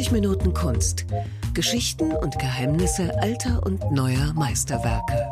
90 0.00 0.12
Minuten 0.12 0.54
Kunst. 0.54 1.04
Geschichten 1.52 2.12
und 2.12 2.38
Geheimnisse 2.38 3.12
alter 3.20 3.60
und 3.66 3.92
neuer 3.92 4.32
Meisterwerke. 4.32 5.28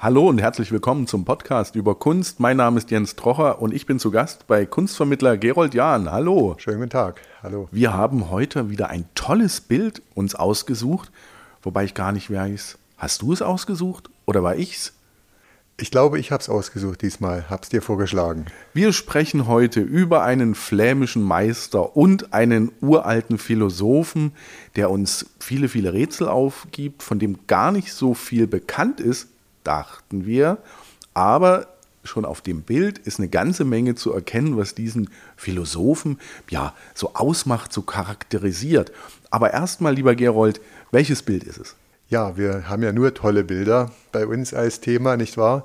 Hallo 0.00 0.28
und 0.28 0.40
herzlich 0.40 0.72
willkommen 0.72 1.06
zum 1.06 1.24
Podcast 1.24 1.76
über 1.76 1.94
Kunst. 1.94 2.40
Mein 2.40 2.56
Name 2.56 2.78
ist 2.78 2.90
Jens 2.90 3.14
Trocher 3.14 3.62
und 3.62 3.72
ich 3.72 3.86
bin 3.86 4.00
zu 4.00 4.10
Gast 4.10 4.48
bei 4.48 4.66
Kunstvermittler 4.66 5.36
Gerold 5.36 5.72
Jahn. 5.72 6.10
Hallo. 6.10 6.56
Schönen 6.58 6.78
guten 6.78 6.90
Tag. 6.90 7.20
Hallo. 7.44 7.68
Wir 7.70 7.94
haben 7.94 8.30
heute 8.30 8.68
wieder 8.68 8.90
ein 8.90 9.04
tolles 9.14 9.60
Bild 9.60 10.02
uns 10.16 10.34
ausgesucht, 10.34 11.12
wobei 11.62 11.84
ich 11.84 11.94
gar 11.94 12.10
nicht 12.10 12.32
weiß, 12.32 12.76
hast 12.98 13.22
du 13.22 13.32
es 13.32 13.40
ausgesucht 13.40 14.10
oder 14.26 14.42
war 14.42 14.56
ich's? 14.56 14.93
Ich 15.76 15.90
glaube, 15.90 16.20
ich 16.20 16.30
habe 16.30 16.40
es 16.40 16.48
ausgesucht 16.48 17.02
diesmal, 17.02 17.50
habe 17.50 17.64
es 17.64 17.68
dir 17.68 17.82
vorgeschlagen. 17.82 18.46
Wir 18.74 18.92
sprechen 18.92 19.48
heute 19.48 19.80
über 19.80 20.22
einen 20.22 20.54
flämischen 20.54 21.22
Meister 21.22 21.96
und 21.96 22.32
einen 22.32 22.70
uralten 22.80 23.38
Philosophen, 23.38 24.32
der 24.76 24.88
uns 24.88 25.26
viele, 25.40 25.68
viele 25.68 25.92
Rätsel 25.92 26.28
aufgibt, 26.28 27.02
von 27.02 27.18
dem 27.18 27.48
gar 27.48 27.72
nicht 27.72 27.92
so 27.92 28.14
viel 28.14 28.46
bekannt 28.46 29.00
ist, 29.00 29.26
dachten 29.64 30.26
wir. 30.26 30.58
Aber 31.12 31.66
schon 32.04 32.24
auf 32.24 32.40
dem 32.40 32.62
Bild 32.62 32.98
ist 32.98 33.18
eine 33.18 33.28
ganze 33.28 33.64
Menge 33.64 33.96
zu 33.96 34.12
erkennen, 34.12 34.56
was 34.56 34.76
diesen 34.76 35.10
Philosophen 35.36 36.20
ja 36.50 36.72
so 36.94 37.14
ausmacht, 37.14 37.72
so 37.72 37.82
charakterisiert. 37.82 38.92
Aber 39.28 39.52
erstmal, 39.52 39.94
lieber 39.96 40.14
Gerold, 40.14 40.60
welches 40.92 41.24
Bild 41.24 41.42
ist 41.42 41.58
es? 41.58 41.74
Ja, 42.08 42.36
wir 42.36 42.68
haben 42.68 42.82
ja 42.82 42.92
nur 42.92 43.14
tolle 43.14 43.44
Bilder 43.44 43.90
bei 44.12 44.26
uns 44.26 44.52
als 44.52 44.80
Thema, 44.80 45.16
nicht 45.16 45.36
wahr? 45.36 45.64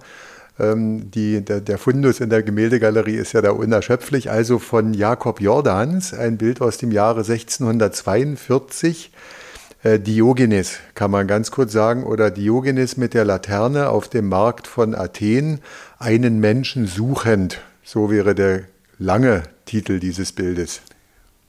Ähm, 0.59 1.09
die, 1.11 1.43
der, 1.43 1.61
der, 1.61 1.77
Fundus 1.77 2.19
in 2.19 2.29
der 2.29 2.43
Gemäldegalerie 2.43 3.15
ist 3.15 3.33
ja 3.33 3.41
da 3.41 3.51
unerschöpflich. 3.51 4.29
Also 4.29 4.59
von 4.59 4.93
Jakob 4.93 5.41
Jordans, 5.41 6.13
ein 6.13 6.37
Bild 6.37 6.61
aus 6.61 6.77
dem 6.77 6.91
Jahre 6.91 7.19
1642. 7.19 9.11
Äh, 9.83 9.99
Diogenes 9.99 10.79
kann 10.95 11.11
man 11.11 11.27
ganz 11.27 11.51
kurz 11.51 11.71
sagen, 11.71 12.03
oder 12.03 12.31
Diogenes 12.31 12.97
mit 12.97 13.13
der 13.13 13.25
Laterne 13.25 13.89
auf 13.89 14.09
dem 14.09 14.27
Markt 14.27 14.67
von 14.67 14.95
Athen, 14.95 15.59
einen 15.97 16.39
Menschen 16.39 16.87
suchend. 16.87 17.61
So 17.83 18.11
wäre 18.11 18.35
der 18.35 18.63
lange 18.97 19.43
Titel 19.65 19.99
dieses 19.99 20.33
Bildes. 20.33 20.81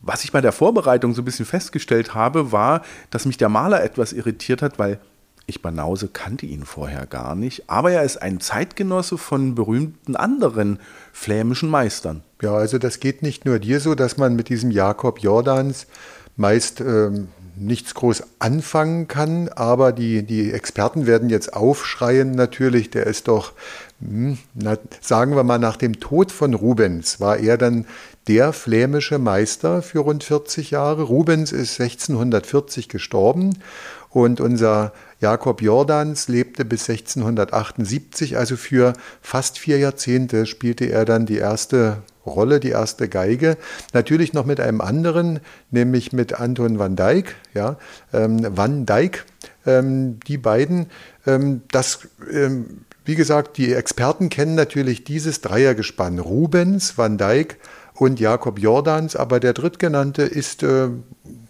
Was 0.00 0.24
ich 0.24 0.32
bei 0.32 0.40
der 0.40 0.52
Vorbereitung 0.52 1.14
so 1.14 1.22
ein 1.22 1.26
bisschen 1.26 1.46
festgestellt 1.46 2.14
habe, 2.14 2.52
war, 2.52 2.82
dass 3.10 3.26
mich 3.26 3.36
der 3.36 3.48
Maler 3.48 3.84
etwas 3.84 4.12
irritiert 4.12 4.62
hat, 4.62 4.78
weil 4.78 4.98
ich 5.46 5.62
Banause 5.62 6.08
kannte 6.08 6.46
ihn 6.46 6.64
vorher 6.64 7.06
gar 7.06 7.34
nicht, 7.34 7.68
aber 7.68 7.90
er 7.90 8.04
ist 8.04 8.22
ein 8.22 8.40
Zeitgenosse 8.40 9.18
von 9.18 9.54
berühmten 9.54 10.14
anderen 10.14 10.78
flämischen 11.12 11.68
Meistern. 11.68 12.22
Ja, 12.40 12.54
also 12.54 12.78
das 12.78 13.00
geht 13.00 13.22
nicht 13.22 13.44
nur 13.44 13.58
dir 13.58 13.80
so, 13.80 13.94
dass 13.94 14.16
man 14.16 14.36
mit 14.36 14.48
diesem 14.48 14.70
Jakob 14.70 15.18
Jordans 15.18 15.86
meist 16.36 16.80
ähm, 16.80 17.28
nichts 17.60 17.94
groß 17.94 18.22
anfangen 18.38 19.06
kann, 19.06 19.48
aber 19.48 19.92
die, 19.92 20.22
die 20.22 20.50
Experten 20.50 21.06
werden 21.06 21.28
jetzt 21.28 21.52
aufschreien 21.52 22.32
natürlich, 22.32 22.90
der 22.90 23.06
ist 23.06 23.28
doch, 23.28 23.52
hm, 24.00 24.38
na, 24.54 24.78
sagen 25.00 25.36
wir 25.36 25.44
mal, 25.44 25.58
nach 25.58 25.76
dem 25.76 26.00
Tod 26.00 26.32
von 26.32 26.54
Rubens 26.54 27.20
war 27.20 27.36
er 27.36 27.58
dann 27.58 27.86
der 28.28 28.52
flämische 28.52 29.18
Meister 29.18 29.82
für 29.82 30.00
rund 30.00 30.24
40 30.24 30.70
Jahre. 30.70 31.02
Rubens 31.02 31.52
ist 31.52 31.80
1640 31.80 32.88
gestorben 32.88 33.58
und 34.08 34.40
unser 34.40 34.92
Jakob 35.20 35.60
Jordans 35.60 36.28
lebte 36.28 36.64
bis 36.64 36.88
1678, 36.88 38.38
also 38.38 38.56
für 38.56 38.94
fast 39.20 39.58
vier 39.58 39.78
Jahrzehnte 39.78 40.46
spielte 40.46 40.86
er 40.86 41.04
dann 41.04 41.26
die 41.26 41.36
erste 41.36 41.98
Rolle, 42.26 42.60
die 42.60 42.70
erste 42.70 43.08
Geige. 43.08 43.56
Natürlich 43.92 44.32
noch 44.32 44.44
mit 44.44 44.60
einem 44.60 44.80
anderen, 44.80 45.40
nämlich 45.70 46.12
mit 46.12 46.38
Anton 46.38 46.78
van 46.78 46.96
Dyck. 46.96 47.36
Ja, 47.54 47.76
ähm, 48.12 48.56
van 48.56 48.86
Dyck, 48.86 49.24
ähm, 49.66 50.20
die 50.26 50.38
beiden, 50.38 50.86
ähm, 51.26 51.62
das, 51.70 52.08
ähm, 52.32 52.82
wie 53.04 53.14
gesagt, 53.14 53.56
die 53.56 53.72
Experten 53.72 54.28
kennen 54.28 54.54
natürlich 54.54 55.04
dieses 55.04 55.40
Dreiergespann. 55.40 56.18
Rubens, 56.18 56.96
van 56.98 57.18
Dyck 57.18 57.58
und 57.94 58.20
Jakob 58.20 58.58
Jordans, 58.58 59.16
aber 59.16 59.40
der 59.40 59.52
drittgenannte 59.52 60.22
ist 60.22 60.62
äh, 60.62 60.88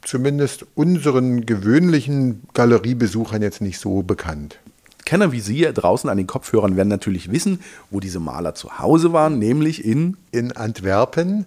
zumindest 0.02 0.66
unseren 0.74 1.46
gewöhnlichen 1.46 2.42
Galeriebesuchern 2.54 3.42
jetzt 3.42 3.60
nicht 3.60 3.78
so 3.78 4.02
bekannt. 4.02 4.58
Kenner 5.10 5.32
wie 5.32 5.40
Sie 5.40 5.62
draußen 5.62 6.08
an 6.08 6.18
den 6.18 6.28
Kopfhörern 6.28 6.76
werden 6.76 6.88
natürlich 6.88 7.32
wissen, 7.32 7.58
wo 7.90 7.98
diese 7.98 8.20
Maler 8.20 8.54
zu 8.54 8.78
Hause 8.78 9.12
waren, 9.12 9.40
nämlich 9.40 9.84
in 9.84 10.16
in 10.30 10.52
Antwerpen, 10.52 11.46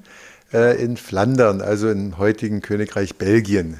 äh, 0.51 0.84
in 0.84 0.97
Flandern, 0.97 1.62
also 1.62 1.90
im 1.90 2.18
heutigen 2.18 2.59
Königreich 2.59 3.16
Belgien. 3.16 3.79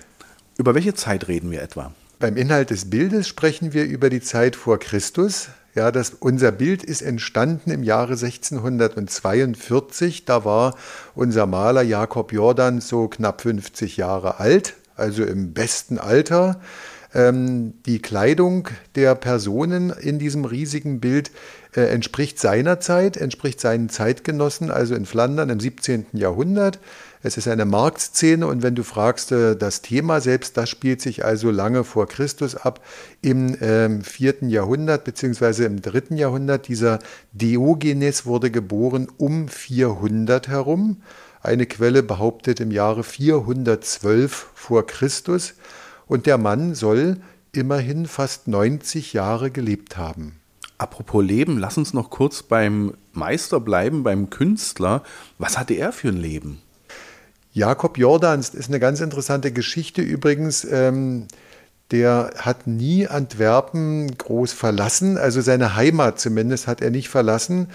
Über 0.58 0.74
welche 0.74 0.94
Zeit 0.94 1.28
reden 1.28 1.52
wir 1.52 1.62
etwa? 1.62 1.92
Beim 2.20 2.38
Inhalt 2.38 2.70
des 2.70 2.90
Bildes 2.90 3.28
sprechen 3.28 3.74
wir 3.74 3.84
über 3.84 4.10
die 4.10 4.22
Zeit 4.22 4.56
vor 4.56 4.80
Christus. 4.80 5.50
Ja, 5.76 5.92
das, 5.92 6.14
unser 6.18 6.54
Bild 6.54 6.82
ist 6.82 7.02
entstanden 7.02 7.70
im 7.70 7.84
Jahre 7.84 8.14
1642. 8.14 10.24
Da 10.24 10.46
war 10.46 10.78
unser 11.14 11.46
Maler 11.46 11.82
Jakob 11.82 12.32
Jordan 12.32 12.80
so 12.80 13.10
knapp 13.10 13.42
50 13.42 13.98
Jahre 13.98 14.40
alt, 14.40 14.76
also 14.96 15.26
im 15.26 15.52
besten 15.52 15.98
Alter. 15.98 16.62
Ähm, 17.14 17.76
die 17.86 18.02
Kleidung 18.02 18.70
der 18.96 19.14
Personen 19.14 19.92
in 19.92 20.18
diesem 20.18 20.46
riesigen 20.46 21.00
Bild 21.00 21.32
äh, 21.76 21.82
entspricht 21.82 22.40
seiner 22.40 22.80
Zeit, 22.80 23.18
entspricht 23.18 23.62
seinen 23.62 23.90
Zeitgenossen, 23.90 24.72
also 24.72 24.96
in 24.96 25.06
Flandern 25.06 25.50
im 25.50 25.60
17. 25.60 26.08
Jahrhundert. 26.14 26.80
Es 27.22 27.38
ist 27.38 27.48
eine 27.48 27.66
Marktszene 27.66 28.48
und 28.48 28.64
wenn 28.64 28.76
du 28.76 28.84
fragst, 28.84 29.32
äh, 29.32 29.56
das 29.56 29.82
Thema 29.82 30.22
selbst, 30.22 30.58
das 30.58 30.70
spielt 30.70 31.02
sich 31.02 31.24
also 31.24 31.52
lange 31.52 31.84
vor 31.84 32.08
Christus 32.08 32.56
ab, 32.56 32.82
im 33.22 33.58
ähm, 33.62 34.02
4. 34.02 34.48
Jahrhundert 34.48 35.04
bzw. 35.04 35.66
im 35.66 35.82
3. 35.82 36.16
Jahrhundert. 36.16 36.68
Dieser 36.68 36.98
Diogenes 37.32 38.26
wurde 38.26 38.50
geboren 38.50 39.08
um 39.18 39.48
400 39.48 40.48
herum. 40.48 41.04
Eine 41.42 41.66
Quelle 41.68 42.02
behauptet 42.02 42.60
im 42.60 42.72
Jahre 42.72 43.04
412 43.04 44.48
vor 44.56 44.88
Christus 44.88 45.54
und 46.14 46.28
der 46.28 46.38
Mann 46.38 46.76
soll 46.76 47.18
immerhin 47.54 48.06
fast 48.06 48.48
90 48.48 49.14
Jahre 49.14 49.50
gelebt 49.50 49.98
haben. 49.98 50.40
Apropos 50.78 51.26
Leben, 51.26 51.58
lass 51.58 51.76
uns 51.80 51.92
noch 51.92 52.12
kurz 52.12 52.44
beim 52.44 52.94
Meister 53.14 53.60
bleiben, 53.60 54.04
beim 54.04 54.30
Künstler. 54.30 55.02
Was 55.40 55.58
hatte 55.58 55.74
er 55.74 55.92
für 55.92 56.10
ein 56.10 56.18
Leben? 56.18 56.62
Jakob 57.52 57.98
Jordans 57.98 58.50
ist 58.50 58.68
eine 58.68 58.80
ganz 58.80 59.02
interessante 59.02 59.52
Geschichte 59.52 60.04
übrigens. 60.04 60.64
Ähm, 60.66 61.30
der 61.90 62.36
hat 62.38 62.68
nie 62.68 63.08
Antwerpen 63.08 64.16
groß 64.16 64.54
verlassen, 64.54 65.18
also 65.18 65.42
seine 65.42 65.76
Heimat 65.76 66.20
zumindest 66.20 66.68
hat 66.68 66.82
er 66.82 66.92
nicht 66.92 67.10
verlassen 67.10 67.70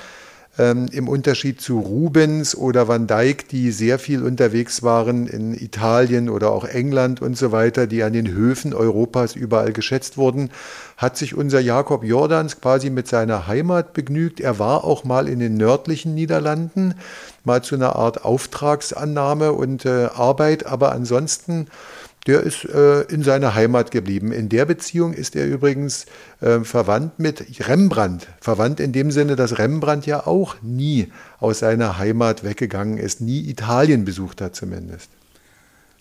ähm, 0.59 0.89
im 0.93 1.09
Unterschied 1.09 1.61
zu 1.61 1.79
Rubens 1.79 2.55
oder 2.57 2.89
Van 2.89 3.07
Dyck, 3.07 3.49
die 3.49 3.71
sehr 3.71 3.99
viel 3.99 4.23
unterwegs 4.23 4.83
waren 4.83 5.27
in 5.27 5.55
Italien 5.55 6.29
oder 6.29 6.51
auch 6.51 6.65
England 6.65 7.23
und 7.23 7.39
so 7.39 7.53
weiter, 7.53 7.87
die 7.87 8.03
an 8.03 8.13
den 8.13 8.29
Höfen 8.29 8.75
Europas 8.75 9.37
überall 9.37 9.73
geschätzt 9.73 10.17
wurden, 10.17 10.51
hat 10.97 11.17
sich 11.17 11.35
unser 11.35 11.61
Jakob 11.61 12.03
Jordans 12.03 12.61
quasi 12.61 12.91
mit 12.91 13.07
seiner 13.07 13.47
Heimat 13.47 13.93
begnügt. 13.93 14.41
Er 14.41 14.59
war 14.59 14.85
auch 14.85 15.05
mal 15.05 15.29
in 15.29 15.39
den 15.39 15.57
nördlichen 15.57 16.15
Niederlanden, 16.15 16.95
mal 17.45 17.63
zu 17.63 17.77
einer 17.77 17.95
Art 17.95 18.25
Auftragsannahme 18.25 19.53
und 19.53 19.87
äh, 19.87 20.09
Arbeit, 20.15 20.67
aber 20.67 20.93
ansonsten 20.93 21.69
der 22.29 22.43
ist 22.43 22.67
äh, 22.67 23.01
in 23.05 23.23
seiner 23.23 23.55
Heimat 23.55 23.91
geblieben. 23.91 24.33
In 24.33 24.51
der 24.51 24.67
Beziehung 24.67 25.15
ist 25.15 25.35
er 25.35 25.47
übrigens 25.47 26.05
äh, 26.41 26.61
verwandt 26.61 27.19
mit 27.19 27.67
Rembrandt. 27.67 28.29
Verwandt 28.39 28.81
in 28.81 28.93
dem 28.93 29.11
Sinne, 29.11 29.35
dass 29.35 29.59
Rembrandt 29.59 30.05
ja 30.05 30.27
auch 30.27 30.57
nie 30.61 31.11
aus 31.41 31.61
seiner 31.61 31.97
Heimat 31.97 32.45
weggegangen 32.45 32.99
ist, 32.99 33.23
nie 33.23 33.49
Italien 33.49 34.05
besucht 34.05 34.43
hat 34.43 34.55
zumindest. 34.55 35.11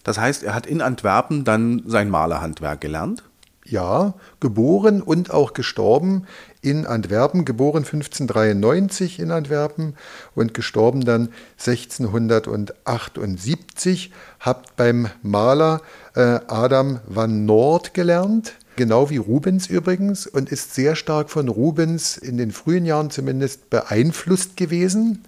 Das 0.04 0.20
heißt, 0.20 0.44
er 0.44 0.54
hat 0.54 0.68
in 0.68 0.82
Antwerpen 0.82 1.46
dann 1.46 1.82
sein 1.86 2.10
Malerhandwerk 2.10 2.82
gelernt? 2.82 3.24
Ja, 3.70 4.14
geboren 4.40 5.02
und 5.02 5.32
auch 5.32 5.52
gestorben 5.54 6.26
in 6.62 6.86
Antwerpen, 6.86 7.44
geboren 7.44 7.84
1593 7.84 9.20
in 9.20 9.32
Antwerpen 9.32 9.98
und 10.36 10.54
gestorben 10.54 11.04
dann 11.04 11.34
1678, 11.60 14.14
habt 14.40 14.78
beim 14.78 15.10
Maler 15.22 15.82
äh, 16.16 16.40
Adam 16.48 17.02
van 17.08 17.46
Noort 17.46 17.94
gelernt, 17.94 18.54
genau 18.78 19.10
wie 19.10 19.18
Rubens 19.18 19.68
übrigens, 19.68 20.28
und 20.28 20.50
ist 20.50 20.74
sehr 20.74 20.96
stark 20.96 21.30
von 21.30 21.50
Rubens 21.50 22.16
in 22.16 22.38
den 22.38 22.52
frühen 22.52 22.86
Jahren 22.86 23.12
zumindest 23.12 23.70
beeinflusst 23.70 24.56
gewesen. 24.56 25.26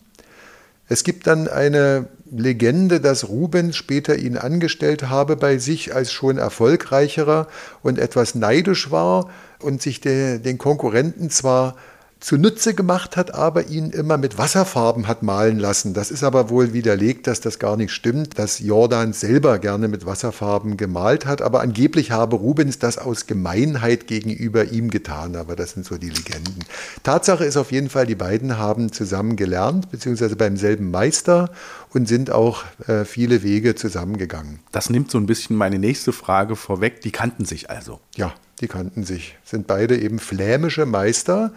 Es 0.88 1.04
gibt 1.04 1.28
dann 1.28 1.50
eine 1.50 2.08
Legende, 2.32 3.00
dass 3.02 3.28
Rubens 3.28 3.76
später 3.76 4.18
ihn 4.18 4.38
angestellt 4.38 5.10
habe 5.10 5.36
bei 5.36 5.58
sich 5.58 5.96
als 5.96 6.12
schon 6.12 6.38
erfolgreicherer 6.38 7.48
und 7.82 7.98
etwas 7.98 8.36
neidisch 8.36 8.92
war 8.92 9.30
und 9.60 9.82
sich 9.82 10.02
de, 10.02 10.40
den 10.40 10.58
Konkurrenten 10.58 11.30
zwar 11.30 11.76
zunutze 12.20 12.74
gemacht 12.74 13.16
hat, 13.16 13.34
aber 13.34 13.68
ihn 13.68 13.92
immer 13.92 14.18
mit 14.18 14.38
Wasserfarben 14.38 15.08
hat 15.08 15.24
malen 15.24 15.58
lassen. 15.58 15.94
Das 15.94 16.12
ist 16.12 16.24
aber 16.24 16.50
wohl 16.50 16.74
widerlegt, 16.74 17.28
dass 17.28 17.40
das 17.40 17.60
gar 17.60 17.78
nicht 17.78 17.92
stimmt, 17.92 18.38
dass 18.38 18.60
Jordan 18.60 19.14
selber 19.14 19.58
gerne 19.58 19.88
mit 19.88 20.06
Wasserfarben 20.06 20.76
gemalt 20.76 21.26
hat, 21.26 21.42
aber 21.42 21.62
angeblich 21.62 22.12
habe 22.12 22.36
Rubens 22.36 22.78
das 22.78 22.98
aus 22.98 23.26
Gemeinheit 23.26 24.08
gegenüber 24.08 24.66
ihm 24.66 24.90
getan, 24.90 25.38
aber 25.38 25.56
das 25.56 25.72
sind 25.72 25.86
so 25.86 25.98
die 25.98 26.10
Legenden. 26.10 26.60
Tatsache 27.04 27.46
ist 27.46 27.56
auf 27.56 27.72
jeden 27.72 27.90
Fall, 27.90 28.06
die 28.06 28.16
beiden 28.16 28.58
haben 28.58 28.92
zusammen 28.92 29.38
gelernt, 29.38 29.90
beziehungsweise 29.90 30.36
beim 30.36 30.58
selben 30.58 30.92
Meister 30.92 31.52
und 31.94 32.08
sind 32.08 32.32
auch 32.32 32.64
äh, 32.88 33.06
viele 33.06 33.44
Wege 33.44 33.76
zusammengegangen. 33.76 34.60
Das 34.72 34.90
nimmt 34.90 35.12
so 35.12 35.18
ein 35.18 35.26
bisschen 35.26 35.56
meine 35.56 35.80
nächste 35.80 36.14
Frage 36.14 36.56
vorweg. 36.56 37.02
Die 37.02 37.12
kannten 37.12 37.46
sich 37.46 37.70
also. 37.70 38.00
Ja, 38.16 38.34
die 38.62 38.68
kannten 38.68 39.04
sich. 39.04 39.38
Sind 39.44 39.68
beide 39.68 40.00
eben 40.00 40.20
flämische 40.20 40.86
Meister. 40.86 41.54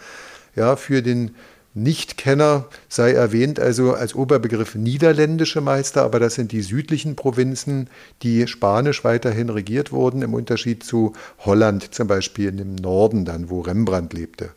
Ja, 0.54 0.76
für 0.76 1.02
den 1.02 1.32
Nichtkenner 1.74 2.68
sei 2.88 3.12
erwähnt, 3.12 3.58
also 3.58 3.94
als 3.94 4.14
Oberbegriff 4.14 4.74
niederländische 4.74 5.62
Meister, 5.62 6.02
aber 6.02 6.20
das 6.20 6.34
sind 6.34 6.52
die 6.52 6.60
südlichen 6.60 7.16
Provinzen, 7.16 7.88
die 8.22 8.46
spanisch 8.46 9.04
weiterhin 9.04 9.48
regiert 9.48 9.90
wurden, 9.90 10.20
im 10.20 10.34
Unterschied 10.34 10.84
zu 10.84 11.14
Holland 11.38 11.94
zum 11.94 12.08
Beispiel 12.08 12.58
im 12.58 12.74
Norden 12.74 13.24
dann, 13.24 13.48
wo 13.48 13.60
Rembrandt 13.60 14.12
lebte. 14.12 14.50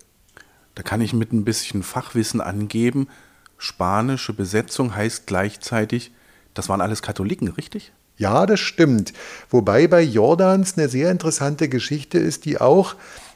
Da 0.75 0.83
kann 0.83 0.99
ich 0.99 1.13
mit 1.13 1.31
ein 1.31 1.45
bisschen 1.45 1.83
Fachwissen 1.83 2.41
angeben, 2.41 3.07
spanische 3.57 4.33
Besetzung 4.33 4.95
heißt 4.95 5.27
gleichzeitig, 5.27 6.11
das 6.53 6.69
waren 6.69 6.81
alles 6.81 7.01
Katholiken, 7.01 7.49
richtig? 7.49 7.91
Ja, 8.17 8.45
das 8.45 8.61
stimmt. 8.61 9.13
Wobei 9.49 9.87
bei 9.87 10.01
Jordans 10.01 10.77
eine 10.77 10.87
sehr 10.87 11.11
interessante 11.11 11.67
Geschichte 11.67 12.17
ist, 12.17 12.45
die 12.45 12.61
auch 12.61 12.95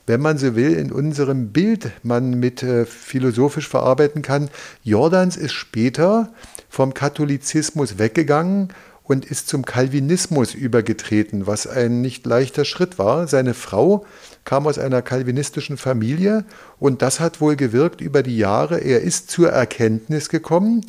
wenn 0.10 0.22
man 0.22 0.40
so 0.40 0.56
will, 0.56 0.74
in 0.74 0.92
unserem 0.92 1.50
Bild 1.50 1.92
man 2.02 2.32
mit 2.32 2.64
äh, 2.64 2.88
philosophisch 2.88 3.68
verarbeiten 3.68 4.24
kann. 4.24 4.50
Jordans 4.84 5.38
ist 5.38 5.54
später 5.54 6.34
vom 6.68 6.96
Katholizismus 6.96 8.00
weggegangen 8.00 8.70
und 9.04 9.24
ist 9.24 9.48
zum 9.48 9.66
Calvinismus 9.66 10.56
übergetreten, 10.56 11.46
was 11.46 11.68
ein 11.68 12.02
nicht 12.02 12.26
leichter 12.26 12.66
Schritt 12.66 12.98
war. 12.98 13.28
Seine 13.28 13.54
Frau 13.54 14.04
kam 14.50 14.66
aus 14.66 14.80
einer 14.80 15.04
calvinistischen 15.04 15.78
Familie 15.78 16.44
und 16.80 17.04
das 17.04 17.20
hat 17.20 17.40
wohl 17.40 17.56
gewirkt 17.56 18.02
über 18.02 18.24
die 18.24 18.36
Jahre. 18.36 18.80
Er 18.80 19.00
ist 19.00 19.30
zur 19.30 19.52
Erkenntnis 19.52 20.28
gekommen, 20.28 20.88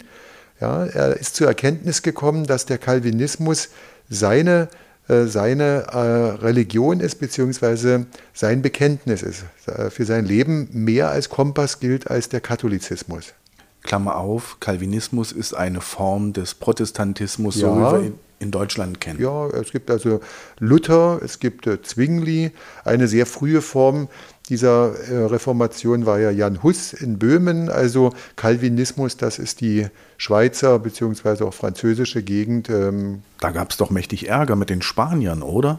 ja, 0.63 0.87
er 0.87 1.19
ist 1.19 1.37
zur 1.37 1.47
Erkenntnis 1.47 2.01
gekommen, 2.01 2.47
dass 2.47 2.65
der 2.65 2.79
Calvinismus 2.79 3.69
seine 4.09 4.69
äh, 5.09 5.27
seine 5.27 5.89
äh, 5.93 5.99
Religion 6.43 7.01
ist, 7.01 7.17
beziehungsweise 7.17 8.07
sein 8.33 8.63
Bekenntnis 8.63 9.23
ist. 9.23 9.45
Äh, 9.67 9.91
für 9.91 10.07
sein 10.07 10.25
Leben 10.25 10.71
mehr 10.73 11.11
als 11.11 11.29
Kompass 11.29 11.81
gilt 11.81 12.11
als 12.11 12.31
der 12.31 12.41
Katholizismus. 12.41 13.35
Klammer 13.83 14.17
auf, 14.17 14.57
Calvinismus 14.61 15.33
ist 15.33 15.53
eine 15.53 15.83
Form 15.83 16.33
des 16.33 16.55
Protestantismus, 16.55 17.57
ja. 17.57 17.69
so 17.69 17.77
wie 17.77 18.05
wir 18.05 18.13
in 18.41 18.51
Deutschland 18.51 19.01
kennen. 19.01 19.21
Ja, 19.21 19.47
es 19.49 19.71
gibt 19.71 19.91
also 19.91 20.21
Luther, 20.59 21.21
es 21.23 21.39
gibt 21.39 21.69
Zwingli, 21.87 22.51
eine 22.85 23.07
sehr 23.07 23.27
frühe 23.27 23.63
Form 23.63 24.09
dieser 24.51 24.99
äh, 25.09 25.27
Reformation 25.27 26.07
war 26.07 26.19
ja 26.19 26.33
Jan 26.33 26.63
Hus 26.65 26.93
in 26.93 27.21
Böhmen, 27.21 27.71
also 27.71 28.13
Calvinismus, 28.35 29.17
das 29.17 29.39
ist 29.39 29.61
die 29.61 29.87
Schweizer 30.19 30.81
bzw. 30.81 31.45
auch 31.45 31.55
französische 31.55 32.23
Gegend. 32.25 32.69
Ähm. 32.69 33.23
Da 33.39 33.53
gab 33.53 33.71
es 33.71 33.77
doch 33.77 33.91
mächtig 33.91 34.29
Ärger 34.29 34.57
mit 34.57 34.69
den 34.69 34.83
Spaniern, 34.83 35.43
oder? 35.43 35.79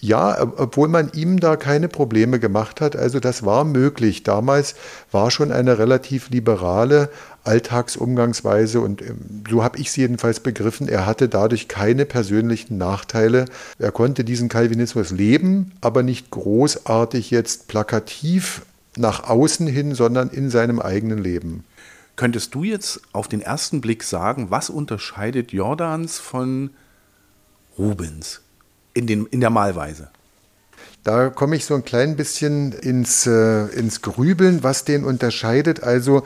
Ja, 0.00 0.40
obwohl 0.56 0.88
man 0.88 1.10
ihm 1.14 1.40
da 1.40 1.56
keine 1.56 1.88
Probleme 1.88 2.38
gemacht 2.38 2.80
hat. 2.80 2.94
Also 2.94 3.18
das 3.18 3.44
war 3.44 3.64
möglich. 3.64 4.22
Damals 4.22 4.76
war 5.10 5.30
schon 5.30 5.50
eine 5.50 5.78
relativ 5.78 6.30
liberale 6.30 7.08
Alltagsumgangsweise 7.46 8.80
und 8.80 9.02
ähm, 9.02 9.44
so 9.48 9.62
habe 9.62 9.78
ich 9.78 9.88
es 9.88 9.96
jedenfalls 9.96 10.40
begriffen. 10.40 10.88
Er 10.88 11.06
hatte 11.06 11.28
dadurch 11.28 11.68
keine 11.68 12.04
persönlichen 12.04 12.78
Nachteile. 12.78 13.46
Er 13.78 13.92
konnte 13.92 14.24
diesen 14.24 14.48
Calvinismus 14.48 15.10
leben, 15.10 15.72
aber 15.80 16.02
nicht 16.02 16.30
großartig 16.30 17.30
jetzt 17.30 17.68
plakativ 17.68 18.62
nach 18.96 19.28
außen 19.28 19.66
hin, 19.66 19.94
sondern 19.94 20.30
in 20.30 20.50
seinem 20.50 20.80
eigenen 20.80 21.18
Leben. 21.18 21.64
Könntest 22.16 22.54
du 22.54 22.64
jetzt 22.64 23.00
auf 23.12 23.28
den 23.28 23.42
ersten 23.42 23.80
Blick 23.80 24.02
sagen, 24.02 24.50
was 24.50 24.70
unterscheidet 24.70 25.52
Jordans 25.52 26.18
von 26.18 26.70
Rubens? 27.78 28.40
in, 28.96 29.06
den, 29.06 29.26
in 29.26 29.40
der 29.40 29.50
Malweise? 29.50 30.08
Da 31.04 31.28
komme 31.28 31.54
ich 31.54 31.64
so 31.64 31.74
ein 31.74 31.84
klein 31.84 32.16
bisschen 32.16 32.72
ins, 32.72 33.26
äh, 33.26 33.66
ins 33.66 34.02
Grübeln, 34.02 34.64
was 34.64 34.84
den 34.84 35.04
unterscheidet. 35.04 35.84
Also 35.84 36.24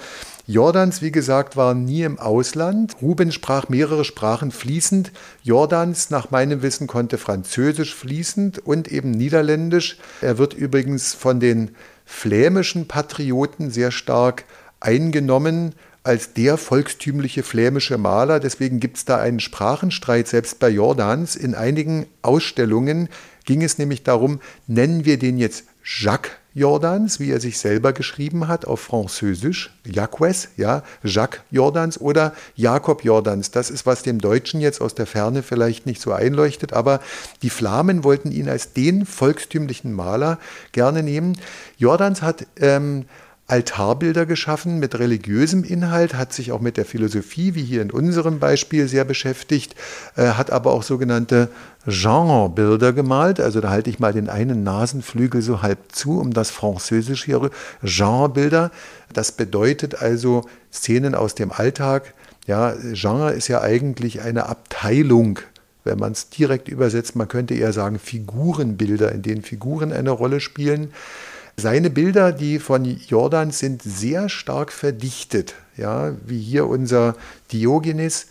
Jordans, 0.51 1.01
wie 1.01 1.13
gesagt, 1.13 1.57
war 1.57 1.75
nie 1.75 2.03
im 2.03 2.19
Ausland. 2.19 2.97
Rubens 3.01 3.35
sprach 3.35 3.69
mehrere 3.69 4.05
Sprachen 4.05 4.51
fließend. 4.51 5.13
Jordans, 5.45 6.11
nach 6.11 6.33
meinem 6.33 6.61
Wissen, 6.61 6.89
konnte 6.89 7.19
Französisch 7.19 7.95
fließend 7.95 8.59
und 8.59 8.89
eben 8.89 9.13
Niederländisch. 9.13 9.99
Er 10.21 10.39
wird 10.39 10.55
übrigens 10.55 11.15
von 11.15 11.39
den 11.39 11.77
flämischen 12.05 12.89
Patrioten 12.89 13.71
sehr 13.71 13.93
stark 13.93 14.45
eingenommen 14.81 15.77
als 16.03 16.33
der 16.33 16.57
volkstümliche 16.57 17.45
flämische 17.45 17.97
Maler. 17.97 18.41
Deswegen 18.41 18.81
gibt 18.81 18.97
es 18.97 19.05
da 19.05 19.19
einen 19.19 19.39
Sprachenstreit, 19.39 20.27
selbst 20.27 20.59
bei 20.59 20.69
Jordans. 20.69 21.37
In 21.37 21.55
einigen 21.55 22.07
Ausstellungen 22.23 23.09
ging 23.45 23.63
es 23.63 23.79
nämlich 23.79 24.03
darum, 24.03 24.41
nennen 24.67 25.05
wir 25.05 25.17
den 25.17 25.39
jetzt 25.39 25.67
Jacques 25.85 26.40
Jordans, 26.53 27.21
wie 27.21 27.31
er 27.31 27.41
sich 27.41 27.59
selber 27.59 27.93
geschrieben 27.93 28.49
hat, 28.49 28.65
auf 28.65 28.81
Französisch, 28.81 29.71
Jacques, 29.85 30.49
ja, 30.57 30.83
Jacques 31.05 31.43
Jordans 31.51 32.01
oder 32.01 32.35
Jakob 32.57 33.05
Jordans. 33.05 33.51
Das 33.51 33.71
ist, 33.71 33.87
was 33.87 34.03
dem 34.03 34.21
Deutschen 34.21 34.61
jetzt 34.61 34.81
aus 34.81 34.95
der 34.95 35.07
Ferne 35.07 35.43
vielleicht 35.43 35.87
nicht 35.87 36.01
so 36.01 36.13
einleuchtet, 36.13 36.73
aber 36.73 37.01
die 37.43 37.51
Flamen 37.51 38.03
wollten 38.03 38.33
ihn 38.33 38.49
als 38.49 38.73
den 38.73 39.07
volkstümlichen 39.07 39.93
Maler 39.93 40.39
gerne 40.73 41.03
nehmen. 41.03 41.39
Jordans 41.79 42.23
hat 42.23 42.47
ähm, 42.57 43.05
Altarbilder 43.51 44.27
geschaffen 44.27 44.79
mit 44.79 44.99
religiösem 44.99 45.65
Inhalt, 45.65 46.15
hat 46.15 46.33
sich 46.33 46.53
auch 46.53 46.61
mit 46.61 46.77
der 46.77 46.85
Philosophie, 46.85 47.55
wie 47.55 47.65
hier 47.65 47.83
in 47.83 47.91
unserem 47.91 48.39
Beispiel, 48.39 48.87
sehr 48.87 49.05
beschäftigt, 49.05 49.75
äh, 50.17 50.29
hat 50.29 50.51
aber 50.51 50.73
auch 50.73 50.85
sogenannte 50.85 51.49
Genrebilder 51.85 52.93
gemalt. 52.93 53.41
Also 53.41 53.61
da 53.61 53.71
halte 53.71 53.91
ich 53.91 53.99
mal 53.99 54.13
den 54.13 54.29
einen 54.29 54.63
Nasenflügel 54.63 55.43
so 55.43 55.63
halb 55.63 55.79
zu, 55.91 56.21
um 56.21 56.33
das 56.33 56.51
Französisch 56.51 57.25
hier. 57.25 57.51
Genrebilder, 57.83 58.71
das 59.13 59.33
bedeutet 59.33 60.01
also 60.01 60.45
Szenen 60.73 61.15
aus 61.17 61.35
dem 61.35 61.51
Alltag. 61.51 62.15
Ja, 62.47 62.75
Genre 62.93 63.33
ist 63.33 63.49
ja 63.49 63.61
eigentlich 63.63 64.21
eine 64.23 64.47
Abteilung 64.47 65.41
wenn 65.83 65.99
man 65.99 66.13
es 66.13 66.29
direkt 66.29 66.69
übersetzt, 66.69 67.17
man 67.17 67.29
könnte 67.29 67.55
eher 67.55 67.73
sagen 67.73 67.99
Figurenbilder, 67.99 69.13
in 69.13 69.23
denen 69.23 69.43
Figuren 69.43 69.93
eine 69.93 70.11
Rolle 70.11 70.41
spielen. 70.41 70.93
Seine 71.61 71.91
Bilder, 71.91 72.33
die 72.33 72.59
von 72.59 72.87
Jordan 72.87 73.51
sind 73.51 73.83
sehr 73.83 74.31
stark 74.31 74.73
verdichtet, 74.73 75.57
ja, 75.77 76.15
wie 76.25 76.41
hier 76.41 76.67
unser 76.67 77.17
Diogenes. 77.53 78.29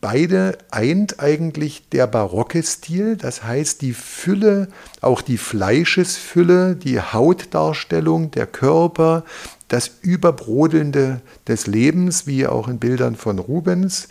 Beide 0.00 0.58
eint 0.72 1.20
eigentlich 1.20 1.88
der 1.90 2.08
barocke 2.08 2.60
Stil, 2.64 3.16
das 3.16 3.44
heißt 3.44 3.82
die 3.82 3.92
Fülle, 3.92 4.66
auch 5.00 5.22
die 5.22 5.38
Fleischesfülle, 5.38 6.74
die 6.74 7.00
Hautdarstellung, 7.00 8.32
der 8.32 8.48
Körper, 8.48 9.22
das 9.68 9.92
Überbrodelnde 10.00 11.20
des 11.46 11.68
Lebens, 11.68 12.26
wie 12.26 12.48
auch 12.48 12.66
in 12.66 12.80
Bildern 12.80 13.14
von 13.14 13.38
Rubens. 13.38 14.08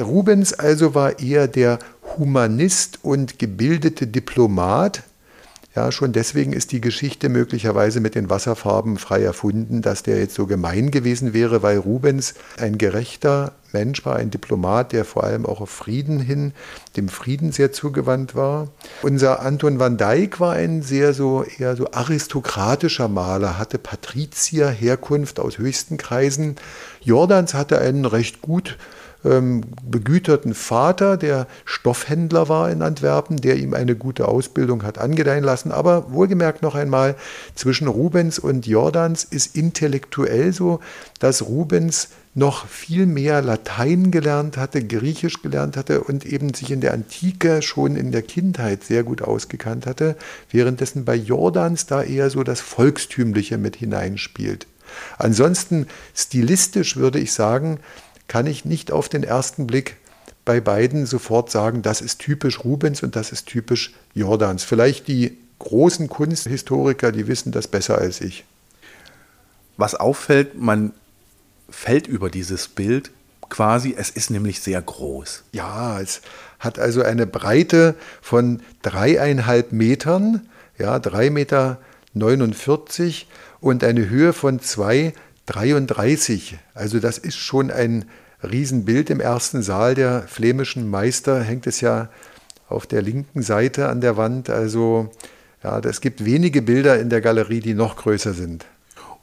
Rubens 0.00 0.54
also 0.54 0.96
war 0.96 1.20
eher 1.20 1.46
der 1.46 1.78
Humanist 2.18 2.98
und 3.04 3.38
gebildete 3.38 4.08
Diplomat, 4.08 5.04
ja, 5.74 5.90
schon 5.90 6.12
deswegen 6.12 6.52
ist 6.52 6.72
die 6.72 6.82
Geschichte 6.82 7.30
möglicherweise 7.30 8.00
mit 8.00 8.14
den 8.14 8.28
Wasserfarben 8.28 8.98
frei 8.98 9.22
erfunden, 9.22 9.80
dass 9.80 10.02
der 10.02 10.18
jetzt 10.18 10.34
so 10.34 10.46
gemein 10.46 10.90
gewesen 10.90 11.32
wäre, 11.32 11.62
weil 11.62 11.78
Rubens 11.78 12.34
ein 12.58 12.76
gerechter 12.76 13.52
Mensch 13.72 14.04
war, 14.04 14.16
ein 14.16 14.30
Diplomat, 14.30 14.92
der 14.92 15.06
vor 15.06 15.24
allem 15.24 15.46
auch 15.46 15.62
auf 15.62 15.70
Frieden 15.70 16.20
hin, 16.20 16.52
dem 16.96 17.08
Frieden 17.08 17.52
sehr 17.52 17.72
zugewandt 17.72 18.34
war. 18.34 18.68
Unser 19.00 19.40
Anton 19.40 19.78
van 19.78 19.96
Dyck 19.96 20.40
war 20.40 20.52
ein 20.52 20.82
sehr 20.82 21.14
so 21.14 21.42
eher 21.42 21.74
so 21.74 21.90
aristokratischer 21.90 23.08
Maler, 23.08 23.58
hatte 23.58 23.78
Patrizierherkunft 23.78 25.40
aus 25.40 25.56
höchsten 25.56 25.96
Kreisen. 25.96 26.56
Jordans 27.00 27.54
hatte 27.54 27.78
einen 27.78 28.04
recht 28.04 28.42
gut 28.42 28.76
ähm, 29.24 29.62
begüterten 29.84 30.54
Vater, 30.54 31.16
der 31.16 31.46
Stoffhändler 31.64 32.48
war 32.48 32.70
in 32.70 32.82
Antwerpen, 32.82 33.36
der 33.36 33.56
ihm 33.56 33.74
eine 33.74 33.96
gute 33.96 34.28
Ausbildung 34.28 34.82
hat 34.82 34.98
angedeihen 34.98 35.44
lassen. 35.44 35.72
Aber 35.72 36.12
wohlgemerkt 36.12 36.62
noch 36.62 36.74
einmal, 36.74 37.16
zwischen 37.54 37.88
Rubens 37.88 38.38
und 38.38 38.66
Jordans 38.66 39.24
ist 39.24 39.56
intellektuell 39.56 40.52
so, 40.52 40.80
dass 41.18 41.42
Rubens 41.42 42.08
noch 42.34 42.66
viel 42.66 43.06
mehr 43.06 43.42
Latein 43.42 44.10
gelernt 44.10 44.56
hatte, 44.56 44.82
Griechisch 44.82 45.42
gelernt 45.42 45.76
hatte 45.76 46.02
und 46.02 46.24
eben 46.24 46.54
sich 46.54 46.70
in 46.70 46.80
der 46.80 46.94
Antike 46.94 47.60
schon 47.60 47.94
in 47.94 48.10
der 48.10 48.22
Kindheit 48.22 48.84
sehr 48.84 49.02
gut 49.02 49.20
ausgekannt 49.20 49.86
hatte, 49.86 50.16
währenddessen 50.50 51.04
bei 51.04 51.14
Jordans 51.14 51.86
da 51.86 52.02
eher 52.02 52.30
so 52.30 52.42
das 52.42 52.60
Volkstümliche 52.60 53.58
mit 53.58 53.76
hineinspielt. 53.76 54.66
Ansonsten 55.18 55.86
stilistisch 56.14 56.96
würde 56.96 57.18
ich 57.18 57.32
sagen, 57.32 57.78
kann 58.28 58.46
ich 58.46 58.64
nicht 58.64 58.92
auf 58.92 59.08
den 59.08 59.24
ersten 59.24 59.66
Blick 59.66 59.96
bei 60.44 60.60
beiden 60.60 61.06
sofort 61.06 61.50
sagen, 61.50 61.82
das 61.82 62.00
ist 62.00 62.18
typisch 62.18 62.64
Rubens 62.64 63.02
und 63.02 63.14
das 63.16 63.32
ist 63.32 63.46
typisch 63.46 63.94
Jordans. 64.14 64.64
Vielleicht 64.64 65.08
die 65.08 65.38
großen 65.58 66.08
Kunsthistoriker, 66.08 67.12
die 67.12 67.28
wissen 67.28 67.52
das 67.52 67.68
besser 67.68 67.98
als 67.98 68.20
ich. 68.20 68.44
Was 69.76 69.94
auffällt, 69.94 70.56
man 70.56 70.92
fällt 71.70 72.06
über 72.06 72.30
dieses 72.30 72.68
Bild 72.68 73.10
quasi, 73.48 73.94
es 73.96 74.10
ist 74.10 74.30
nämlich 74.30 74.60
sehr 74.60 74.80
groß. 74.80 75.44
Ja, 75.52 76.00
es 76.00 76.22
hat 76.58 76.78
also 76.78 77.02
eine 77.02 77.26
Breite 77.26 77.94
von 78.20 78.62
dreieinhalb 78.82 79.72
Metern, 79.72 80.48
ja, 80.78 80.98
drei 80.98 81.30
Meter 81.30 81.78
49 82.14 83.28
und 83.60 83.84
eine 83.84 84.08
Höhe 84.08 84.32
von 84.32 84.60
2,33. 85.48 86.54
Also 86.74 87.00
das 87.00 87.18
ist 87.18 87.36
schon 87.36 87.70
ein 87.70 88.04
Riesenbild 88.42 89.10
im 89.10 89.20
ersten 89.20 89.62
Saal 89.62 89.94
der 89.94 90.22
flämischen 90.22 90.88
Meister, 90.88 91.40
hängt 91.42 91.66
es 91.66 91.80
ja 91.80 92.08
auf 92.68 92.86
der 92.86 93.02
linken 93.02 93.42
Seite 93.42 93.88
an 93.88 94.00
der 94.00 94.16
Wand. 94.16 94.50
Also 94.50 95.10
ja, 95.62 95.78
es 95.80 96.00
gibt 96.00 96.24
wenige 96.24 96.62
Bilder 96.62 96.98
in 96.98 97.10
der 97.10 97.20
Galerie, 97.20 97.60
die 97.60 97.74
noch 97.74 97.96
größer 97.96 98.34
sind. 98.34 98.66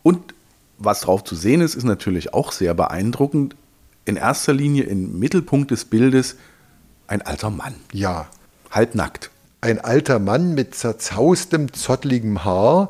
Und 0.03 0.33
was 0.77 1.01
drauf 1.01 1.23
zu 1.23 1.35
sehen 1.35 1.61
ist, 1.61 1.75
ist 1.75 1.83
natürlich 1.83 2.33
auch 2.33 2.51
sehr 2.51 2.73
beeindruckend. 2.73 3.55
In 4.05 4.15
erster 4.15 4.53
Linie 4.53 4.83
im 4.83 5.19
Mittelpunkt 5.19 5.71
des 5.71 5.85
Bildes 5.85 6.37
ein 7.07 7.21
alter 7.21 7.49
Mann. 7.49 7.75
Ja. 7.91 8.27
Halbnackt. 8.71 9.29
Ein 9.61 9.79
alter 9.79 10.19
Mann 10.19 10.53
mit 10.53 10.73
zerzaustem, 10.73 11.73
zottligem 11.73 12.45
Haar, 12.45 12.89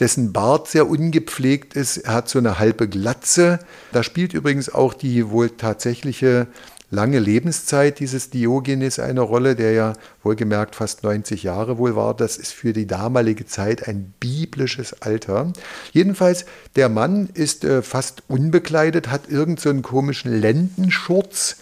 dessen 0.00 0.32
Bart 0.32 0.68
sehr 0.68 0.88
ungepflegt 0.88 1.74
ist. 1.74 1.98
Er 1.98 2.14
hat 2.14 2.28
so 2.28 2.38
eine 2.38 2.58
halbe 2.58 2.88
Glatze. 2.88 3.58
Da 3.92 4.02
spielt 4.02 4.32
übrigens 4.32 4.72
auch 4.72 4.94
die 4.94 5.30
wohl 5.30 5.50
tatsächliche 5.50 6.46
lange 6.90 7.18
Lebenszeit 7.18 7.98
dieses 8.00 8.30
Diogenes 8.30 8.98
eine 8.98 9.20
Rolle, 9.20 9.56
der 9.56 9.72
ja 9.72 9.92
wohlgemerkt 10.22 10.74
fast 10.74 11.02
90 11.02 11.42
Jahre 11.42 11.78
wohl 11.78 11.96
war. 11.96 12.14
Das 12.14 12.36
ist 12.36 12.52
für 12.52 12.72
die 12.72 12.86
damalige 12.86 13.46
Zeit 13.46 13.86
ein 13.88 14.14
biblisches 14.20 15.02
Alter. 15.02 15.52
Jedenfalls, 15.92 16.46
der 16.76 16.88
Mann 16.88 17.28
ist 17.34 17.64
äh, 17.64 17.82
fast 17.82 18.22
unbekleidet, 18.28 19.10
hat 19.10 19.28
irgendeinen 19.28 19.82
so 19.82 19.88
komischen 19.88 20.32
Lendenschurz 20.32 21.56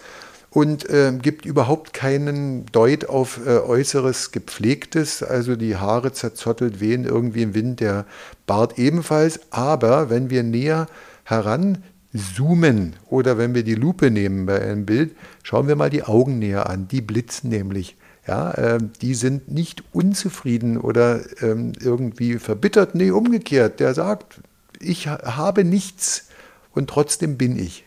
und 0.57 0.89
äh, 0.89 1.13
gibt 1.21 1.45
überhaupt 1.45 1.93
keinen 1.93 2.65
Deut 2.71 3.05
auf 3.05 3.39
äh, 3.45 3.59
äußeres 3.59 4.31
Gepflegtes. 4.31 5.21
Also 5.21 5.55
die 5.55 5.75
Haare 5.75 6.13
zerzottelt, 6.13 6.79
wehen 6.79 7.05
irgendwie 7.05 7.43
im 7.43 7.53
Wind, 7.53 7.79
der 7.79 8.07
Bart 8.47 8.79
ebenfalls. 8.79 9.39
Aber 9.51 10.09
wenn 10.09 10.31
wir 10.31 10.41
näher 10.41 10.87
heranzoomen 11.25 12.95
oder 13.07 13.37
wenn 13.37 13.53
wir 13.53 13.61
die 13.61 13.75
Lupe 13.75 14.09
nehmen 14.09 14.47
bei 14.47 14.59
einem 14.59 14.87
Bild, 14.87 15.15
schauen 15.43 15.67
wir 15.67 15.75
mal 15.75 15.91
die 15.91 16.01
Augen 16.01 16.39
näher 16.39 16.67
an. 16.67 16.87
Die 16.87 17.01
blitzen 17.01 17.51
nämlich. 17.51 17.95
Ja, 18.25 18.51
äh, 18.53 18.79
die 19.03 19.13
sind 19.13 19.51
nicht 19.51 19.83
unzufrieden 19.93 20.79
oder 20.79 21.21
ähm, 21.39 21.73
irgendwie 21.79 22.39
verbittert. 22.39 22.95
Nee, 22.95 23.11
umgekehrt. 23.11 23.79
Der 23.79 23.93
sagt, 23.93 24.41
ich 24.79 25.07
habe 25.07 25.63
nichts 25.63 26.29
und 26.71 26.89
trotzdem 26.89 27.37
bin 27.37 27.59
ich. 27.59 27.86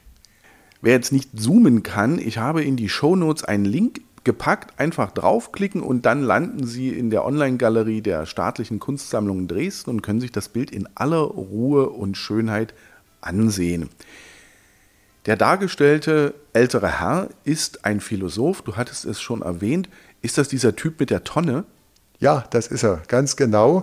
Wer 0.82 0.94
jetzt 0.94 1.12
nicht 1.12 1.38
zoomen 1.38 1.82
kann, 1.82 2.18
ich 2.18 2.38
habe 2.38 2.64
in 2.64 2.76
die 2.76 2.88
Shownotes 2.88 3.44
einen 3.44 3.64
Link 3.66 4.00
gepackt, 4.24 4.78
einfach 4.78 5.10
draufklicken 5.12 5.82
und 5.82 6.06
dann 6.06 6.22
landen 6.22 6.66
Sie 6.66 6.90
in 6.90 7.10
der 7.10 7.24
Online-Galerie 7.24 8.02
der 8.02 8.26
Staatlichen 8.26 8.78
Kunstsammlung 8.78 9.48
Dresden 9.48 9.90
und 9.90 10.02
können 10.02 10.20
sich 10.20 10.32
das 10.32 10.48
Bild 10.48 10.70
in 10.70 10.88
aller 10.94 11.20
Ruhe 11.20 11.90
und 11.90 12.16
Schönheit 12.16 12.74
ansehen. 13.20 13.88
Der 15.26 15.36
dargestellte 15.36 16.34
ältere 16.52 17.00
Herr 17.00 17.28
ist 17.44 17.84
ein 17.84 18.00
Philosoph, 18.00 18.62
du 18.62 18.76
hattest 18.76 19.04
es 19.04 19.20
schon 19.20 19.42
erwähnt. 19.42 19.88
Ist 20.22 20.38
das 20.38 20.48
dieser 20.48 20.76
Typ 20.76 20.98
mit 21.00 21.10
der 21.10 21.24
Tonne? 21.24 21.64
Ja, 22.18 22.44
das 22.50 22.66
ist 22.66 22.84
er, 22.84 23.02
ganz 23.08 23.36
genau. 23.36 23.82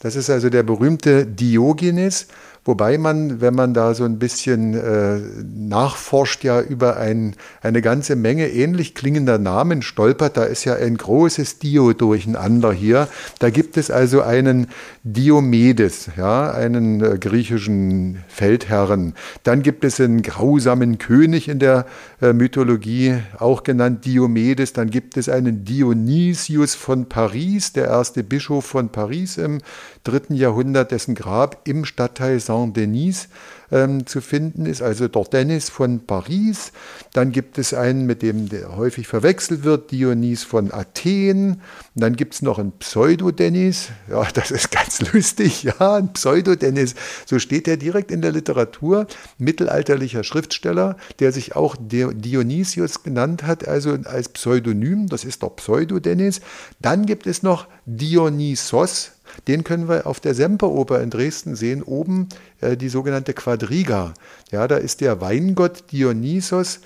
Das 0.00 0.16
ist 0.16 0.28
also 0.28 0.50
der 0.50 0.62
berühmte 0.62 1.26
Diogenes. 1.26 2.28
Wobei 2.66 2.96
man, 2.96 3.42
wenn 3.42 3.54
man 3.54 3.74
da 3.74 3.92
so 3.92 4.04
ein 4.04 4.18
bisschen 4.18 4.72
äh, 4.72 5.20
nachforscht, 5.44 6.44
ja 6.44 6.62
über 6.62 6.96
ein, 6.96 7.36
eine 7.60 7.82
ganze 7.82 8.16
Menge 8.16 8.48
ähnlich 8.48 8.94
klingender 8.94 9.38
Namen 9.38 9.82
stolpert. 9.82 10.38
Da 10.38 10.44
ist 10.44 10.64
ja 10.64 10.74
ein 10.74 10.96
großes 10.96 11.58
Dio 11.58 11.92
durcheinander 11.92 12.72
hier. 12.72 13.08
Da 13.38 13.50
gibt 13.50 13.76
es 13.76 13.90
also 13.90 14.22
einen 14.22 14.68
Diomedes, 15.02 16.10
ja, 16.16 16.52
einen 16.52 17.02
äh, 17.02 17.18
griechischen 17.18 18.24
Feldherren. 18.28 19.12
Dann 19.42 19.62
gibt 19.62 19.84
es 19.84 20.00
einen 20.00 20.22
grausamen 20.22 20.96
König 20.96 21.48
in 21.48 21.58
der 21.58 21.84
äh, 22.22 22.32
Mythologie, 22.32 23.18
auch 23.38 23.62
genannt 23.62 24.06
Diomedes. 24.06 24.72
Dann 24.72 24.88
gibt 24.88 25.18
es 25.18 25.28
einen 25.28 25.66
Dionysius 25.66 26.74
von 26.74 27.10
Paris, 27.10 27.74
der 27.74 27.88
erste 27.88 28.24
Bischof 28.24 28.64
von 28.64 28.88
Paris 28.88 29.36
im 29.36 29.60
dritten 30.04 30.34
Jahrhundert, 30.34 30.92
dessen 30.92 31.14
Grab 31.14 31.60
im 31.68 31.84
Stadtteil 31.84 32.40
Saint-Denis 32.54 33.28
ähm, 33.72 34.06
zu 34.06 34.20
finden 34.20 34.66
ist, 34.66 34.82
also 34.82 35.08
dort 35.08 35.32
Dennis 35.32 35.68
von 35.68 36.06
Paris. 36.06 36.72
Dann 37.12 37.32
gibt 37.32 37.58
es 37.58 37.74
einen, 37.74 38.06
mit 38.06 38.22
dem 38.22 38.48
der 38.48 38.76
häufig 38.76 39.08
verwechselt 39.08 39.64
wird, 39.64 39.90
Dionys 39.90 40.44
von 40.44 40.72
Athen. 40.72 41.60
Und 41.94 42.02
dann 42.02 42.14
gibt 42.14 42.34
es 42.34 42.42
noch 42.42 42.58
einen 42.58 42.72
Pseudo-Dennis. 42.72 43.88
Ja, 44.08 44.24
das 44.34 44.50
ist 44.50 44.70
ganz 44.70 45.00
lustig. 45.12 45.64
Ja, 45.64 45.96
ein 45.96 46.12
Pseudo-Dennis. 46.12 46.94
So 47.26 47.38
steht 47.38 47.66
er 47.66 47.76
direkt 47.76 48.10
in 48.10 48.22
der 48.22 48.32
Literatur. 48.32 49.06
Mittelalterlicher 49.38 50.22
Schriftsteller, 50.22 50.96
der 51.18 51.32
sich 51.32 51.56
auch 51.56 51.74
Dionysius 51.78 53.02
genannt 53.02 53.42
hat, 53.42 53.66
also 53.66 53.98
als 54.04 54.28
Pseudonym. 54.28 55.08
Das 55.08 55.24
ist 55.24 55.42
der 55.42 55.50
Pseudo-Dennis. 55.50 56.40
Dann 56.80 57.06
gibt 57.06 57.26
es 57.26 57.42
noch 57.42 57.66
Dionysos. 57.86 59.13
Den 59.46 59.64
können 59.64 59.88
wir 59.88 60.06
auf 60.06 60.20
der 60.20 60.34
Semperoper 60.34 61.00
in 61.00 61.10
Dresden 61.10 61.56
sehen, 61.56 61.82
oben 61.82 62.28
äh, 62.60 62.76
die 62.76 62.88
sogenannte 62.88 63.34
Quadriga. 63.34 64.14
Ja, 64.50 64.68
da 64.68 64.76
ist 64.76 65.00
der 65.00 65.20
Weingott 65.20 65.92
Dionysos, 65.92 66.80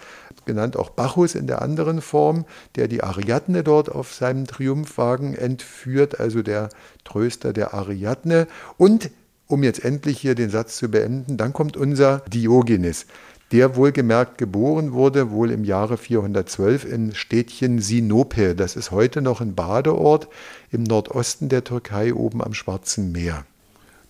genannt 0.44 0.76
auch 0.76 0.90
Bacchus 0.90 1.34
in 1.34 1.46
der 1.46 1.62
anderen 1.62 2.00
Form, 2.00 2.44
der 2.76 2.88
die 2.88 3.02
Ariadne 3.02 3.62
dort 3.62 3.90
auf 3.90 4.14
seinem 4.14 4.46
Triumphwagen 4.46 5.34
entführt, 5.34 6.20
also 6.20 6.42
der 6.42 6.70
Tröster 7.04 7.52
der 7.52 7.74
Ariadne. 7.74 8.46
Und 8.76 9.10
um 9.46 9.62
jetzt 9.62 9.84
endlich 9.84 10.18
hier 10.18 10.34
den 10.34 10.50
Satz 10.50 10.76
zu 10.76 10.90
beenden, 10.90 11.36
dann 11.36 11.52
kommt 11.52 11.76
unser 11.76 12.20
Diogenes 12.28 13.06
der 13.52 13.76
wohlgemerkt 13.76 14.36
geboren 14.36 14.92
wurde, 14.92 15.30
wohl 15.30 15.50
im 15.50 15.64
Jahre 15.64 15.96
412 15.96 16.84
im 16.84 17.14
Städtchen 17.14 17.80
Sinope. 17.80 18.54
Das 18.54 18.76
ist 18.76 18.90
heute 18.90 19.22
noch 19.22 19.40
ein 19.40 19.54
Badeort 19.54 20.28
im 20.70 20.82
Nordosten 20.82 21.48
der 21.48 21.64
Türkei, 21.64 22.12
oben 22.12 22.42
am 22.42 22.52
Schwarzen 22.52 23.10
Meer. 23.12 23.44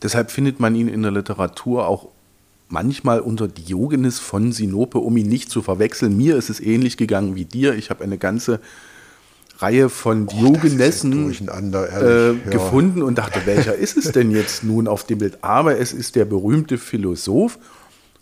Deshalb 0.02 0.30
findet 0.30 0.61
man 0.61 0.75
ihn 0.75 0.88
in 0.88 1.02
der 1.02 1.12
Literatur 1.12 1.87
auch 1.87 2.09
manchmal 2.68 3.21
unter 3.21 3.49
Diogenes 3.49 4.18
von 4.18 4.52
Sinope, 4.52 4.99
um 4.99 5.16
ihn 5.16 5.28
nicht 5.28 5.50
zu 5.50 5.62
verwechseln. 5.62 6.16
Mir 6.16 6.37
ist 6.37 6.50
es 6.50 6.61
ähnlich 6.61 6.97
gegangen 6.97 7.37
wie 7.37 7.45
dir. 7.45 7.75
Ich 7.75 7.90
habe 7.90 8.04
eine 8.04 8.18
ganze 8.18 8.61
Reihe 9.59 9.88
von 9.88 10.26
Diogenessen 10.26 11.33
äh, 11.33 12.28
ja. 12.28 12.33
gefunden 12.50 13.02
und 13.02 13.18
dachte, 13.18 13.40
welcher 13.45 13.75
ist 13.75 13.97
es 13.97 14.12
denn 14.12 14.30
jetzt 14.30 14.62
nun 14.62 14.87
auf 14.87 15.04
dem 15.04 15.18
Bild? 15.18 15.38
Aber 15.42 15.78
es 15.78 15.92
ist 15.92 16.14
der 16.14 16.25
berühmte 16.26 16.78
Philosoph 16.78 17.59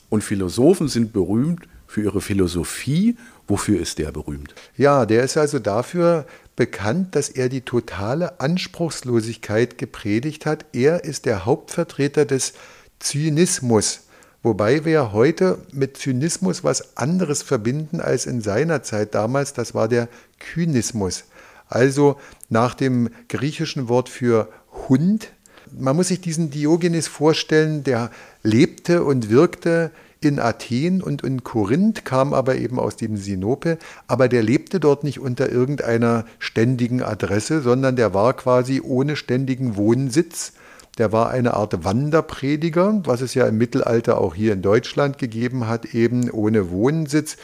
und 0.09 0.23
Philosophen 0.23 0.89
sind 0.89 1.13
berühmt 1.13 1.69
für 1.87 2.03
ihre 2.03 2.21
Philosophie. 2.21 3.17
Wofür 3.49 3.81
ist 3.81 3.99
der 3.99 4.13
berühmt? 4.13 4.55
Ja, 4.77 5.07
der 5.07 5.23
ist 5.23 5.37
also 5.37 5.59
dafür 5.59 6.27
bekannt, 6.57 7.15
dass 7.15 7.29
er 7.29 7.49
die 7.49 7.61
totale 7.61 8.41
Anspruchslosigkeit 8.41 9.79
gepredigt 9.79 10.47
hat. 10.47 10.65
Er 10.73 11.05
ist 11.05 11.27
der 11.27 11.45
Hauptvertreter 11.45 12.25
des 12.25 12.55
Zynismus. 12.99 14.01
Wobei 14.43 14.85
wir 14.85 15.13
heute 15.13 15.59
mit 15.73 15.97
Zynismus 15.97 16.65
was 16.65 16.97
anderes 16.97 17.43
verbinden 17.43 18.01
als 18.01 18.27
in 18.27 18.41
seiner 18.41 18.83
Zeit 18.83 19.15
damals. 19.15 19.53
Das 19.53 19.75
war 19.75 19.89
der 19.89 20.09
Kynismus. 20.39 21.25
Also 21.69 22.17
nach 22.49 22.75
dem 22.75 23.11
griechischen 23.29 23.89
Wort 23.89 24.09
für 24.09 24.49
Hund 24.89 25.33
man 25.77 25.97
muss 25.97 26.09
sich 26.09 26.21
diesen 26.21 26.51
Diogenes 26.51 27.09
vorstellen, 27.09 27.85
der 27.85 28.11
lebte 28.43 29.05
und 29.05 29.31
wirkte 29.31 29.91
in 30.21 30.41
Athen 30.41 31.03
und 31.03 31.23
in 31.23 31.45
Korinth, 31.45 32.05
kam 32.05 32.33
aber 32.33 32.57
eben 32.57 32.79
aus 32.79 32.97
dem 32.97 33.17
Sinope, 33.17 33.79
aber 34.07 34.29
der 34.29 34.43
lebte 34.43 34.81
dort 34.81 35.05
nicht 35.05 35.21
unter 35.21 35.51
irgendeiner 35.51 36.25
ständigen 36.39 37.03
Adresse, 37.03 37.61
sondern 37.61 37.97
der 37.97 38.15
war 38.15 38.35
quasi 38.35 38.81
ohne 38.83 39.17
ständigen 39.17 39.77
Wohnsitz. 39.77 40.53
Der 40.99 41.13
war 41.13 41.31
eine 41.31 41.55
Art 41.55 41.85
Wanderprediger, 41.85 43.03
was 43.05 43.21
es 43.21 43.35
ja 43.35 43.47
im 43.47 43.59
Mittelalter 43.59 44.19
auch 44.19 44.35
hier 44.35 44.55
in 44.55 44.63
Deutschland 44.63 45.19
gegeben 45.19 45.67
hat, 45.67 45.95
eben 45.95 46.31
ohne 46.31 46.71
Wohnsitz. 46.71 47.37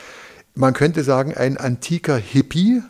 Man 0.54 0.72
könnte 0.72 1.04
sagen, 1.04 1.34
ein 1.34 1.58
antiker 1.58 2.16
Hippie 2.16 2.82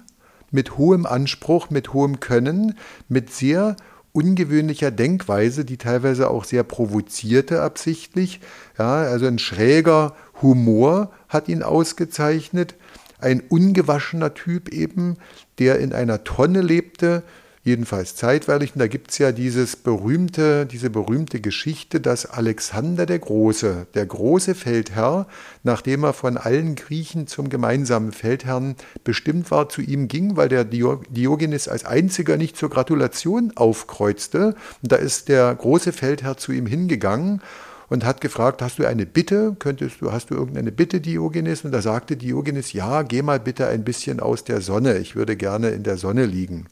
mit 0.52 0.78
hohem 0.78 1.06
Anspruch, 1.06 1.70
mit 1.70 1.92
hohem 1.92 2.20
Können, 2.20 2.78
mit 3.08 3.32
sehr 3.32 3.76
ungewöhnlicher 4.12 4.90
Denkweise, 4.90 5.64
die 5.64 5.78
teilweise 5.78 6.28
auch 6.30 6.44
sehr 6.44 6.62
provozierte 6.62 7.62
absichtlich. 7.62 8.40
Ja, 8.78 9.02
also 9.02 9.26
ein 9.26 9.38
schräger 9.38 10.14
Humor 10.40 11.12
hat 11.28 11.48
ihn 11.48 11.62
ausgezeichnet. 11.62 12.74
Ein 13.18 13.40
ungewaschener 13.40 14.34
Typ 14.34 14.68
eben, 14.68 15.16
der 15.58 15.78
in 15.78 15.92
einer 15.92 16.24
Tonne 16.24 16.60
lebte, 16.60 17.22
jedenfalls 17.64 18.16
zeitweilig. 18.16 18.74
Und 18.74 18.80
da 18.80 18.88
gibt 18.88 19.12
es 19.12 19.18
ja 19.18 19.32
dieses 19.32 19.76
berühmte, 19.76 20.66
diese 20.66 20.90
berühmte 20.90 21.40
Geschichte, 21.40 22.00
dass 22.00 22.26
Alexander 22.26 23.06
der 23.06 23.20
Große, 23.20 23.86
der 23.94 24.06
große 24.06 24.54
Feldherr, 24.54 25.26
nachdem 25.62 26.04
er 26.04 26.12
von 26.12 26.36
allen 26.36 26.74
Griechen 26.74 27.26
zum 27.26 27.48
gemeinsamen 27.48 28.12
Feldherrn 28.12 28.74
bestimmt 29.04 29.50
war, 29.50 29.68
zu 29.68 29.80
ihm 29.80 30.08
ging, 30.08 30.36
weil 30.36 30.48
der 30.48 30.64
Diogenes 30.64 31.68
als 31.68 31.84
einziger 31.84 32.36
nicht 32.36 32.56
zur 32.56 32.70
Gratulation 32.70 33.52
aufkreuzte. 33.54 34.56
Und 34.82 34.92
da 34.92 34.96
ist 34.96 35.28
der 35.28 35.54
große 35.54 35.92
Feldherr 35.92 36.36
zu 36.36 36.52
ihm 36.52 36.66
hingegangen 36.66 37.42
und 37.88 38.04
hat 38.04 38.20
gefragt, 38.20 38.60
hast 38.62 38.78
du 38.78 38.86
eine 38.86 39.06
Bitte? 39.06 39.54
Könntest 39.58 40.00
du, 40.00 40.10
hast 40.10 40.30
du 40.30 40.34
irgendeine 40.34 40.72
Bitte, 40.72 41.00
Diogenes? 41.00 41.64
Und 41.64 41.72
da 41.72 41.82
sagte 41.82 42.16
Diogenes, 42.16 42.72
ja, 42.72 43.02
geh 43.02 43.22
mal 43.22 43.38
bitte 43.38 43.68
ein 43.68 43.84
bisschen 43.84 44.18
aus 44.18 44.42
der 44.42 44.62
Sonne. 44.62 44.98
Ich 44.98 45.14
würde 45.14 45.36
gerne 45.36 45.68
in 45.70 45.84
der 45.84 45.96
Sonne 45.96 46.26
liegen. 46.26 46.66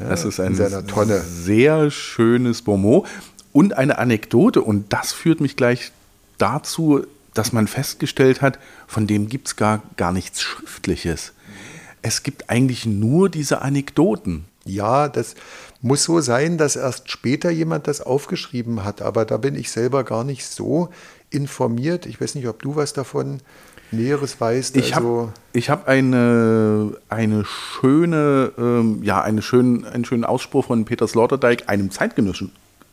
Ja, 0.00 0.08
das 0.08 0.24
ist 0.24 0.40
ein 0.40 0.54
sehr 0.54 1.90
schönes 1.90 2.62
Bonmot 2.62 3.06
und 3.52 3.74
eine 3.74 3.98
Anekdote. 3.98 4.62
Und 4.62 4.92
das 4.92 5.12
führt 5.12 5.40
mich 5.40 5.56
gleich 5.56 5.92
dazu, 6.38 7.04
dass 7.34 7.52
man 7.52 7.66
festgestellt 7.68 8.42
hat, 8.42 8.58
von 8.86 9.06
dem 9.06 9.28
gibt 9.28 9.48
es 9.48 9.56
gar, 9.56 9.82
gar 9.96 10.12
nichts 10.12 10.42
Schriftliches. 10.42 11.32
Es 12.02 12.22
gibt 12.22 12.50
eigentlich 12.50 12.86
nur 12.86 13.28
diese 13.28 13.62
Anekdoten. 13.62 14.44
Ja, 14.64 15.08
das 15.08 15.34
muss 15.80 16.04
so 16.04 16.20
sein, 16.20 16.58
dass 16.58 16.76
erst 16.76 17.10
später 17.10 17.50
jemand 17.50 17.86
das 17.86 18.00
aufgeschrieben 18.00 18.84
hat, 18.84 19.02
aber 19.02 19.24
da 19.24 19.36
bin 19.36 19.54
ich 19.54 19.70
selber 19.70 20.04
gar 20.04 20.24
nicht 20.24 20.44
so 20.46 20.90
informiert. 21.30 22.06
Ich 22.06 22.20
weiß 22.20 22.34
nicht, 22.34 22.48
ob 22.48 22.60
du 22.62 22.76
was 22.76 22.92
davon 22.92 23.40
Näheres 23.90 24.40
weißt. 24.40 24.76
Ich 24.76 24.94
also 24.94 25.32
habe 25.54 25.60
hab 25.60 25.88
eine, 25.88 26.96
eine 27.08 27.44
schöne, 27.44 28.52
ähm, 28.58 29.02
ja, 29.02 29.22
eine 29.22 29.42
schön, 29.42 29.84
einen 29.84 30.04
schönen 30.04 30.24
Ausspruch 30.24 30.66
von 30.66 30.84
Peter 30.84 31.08
Sloterdijk, 31.08 31.64
einem 31.68 31.90
zeitgenössischen, 31.90 32.52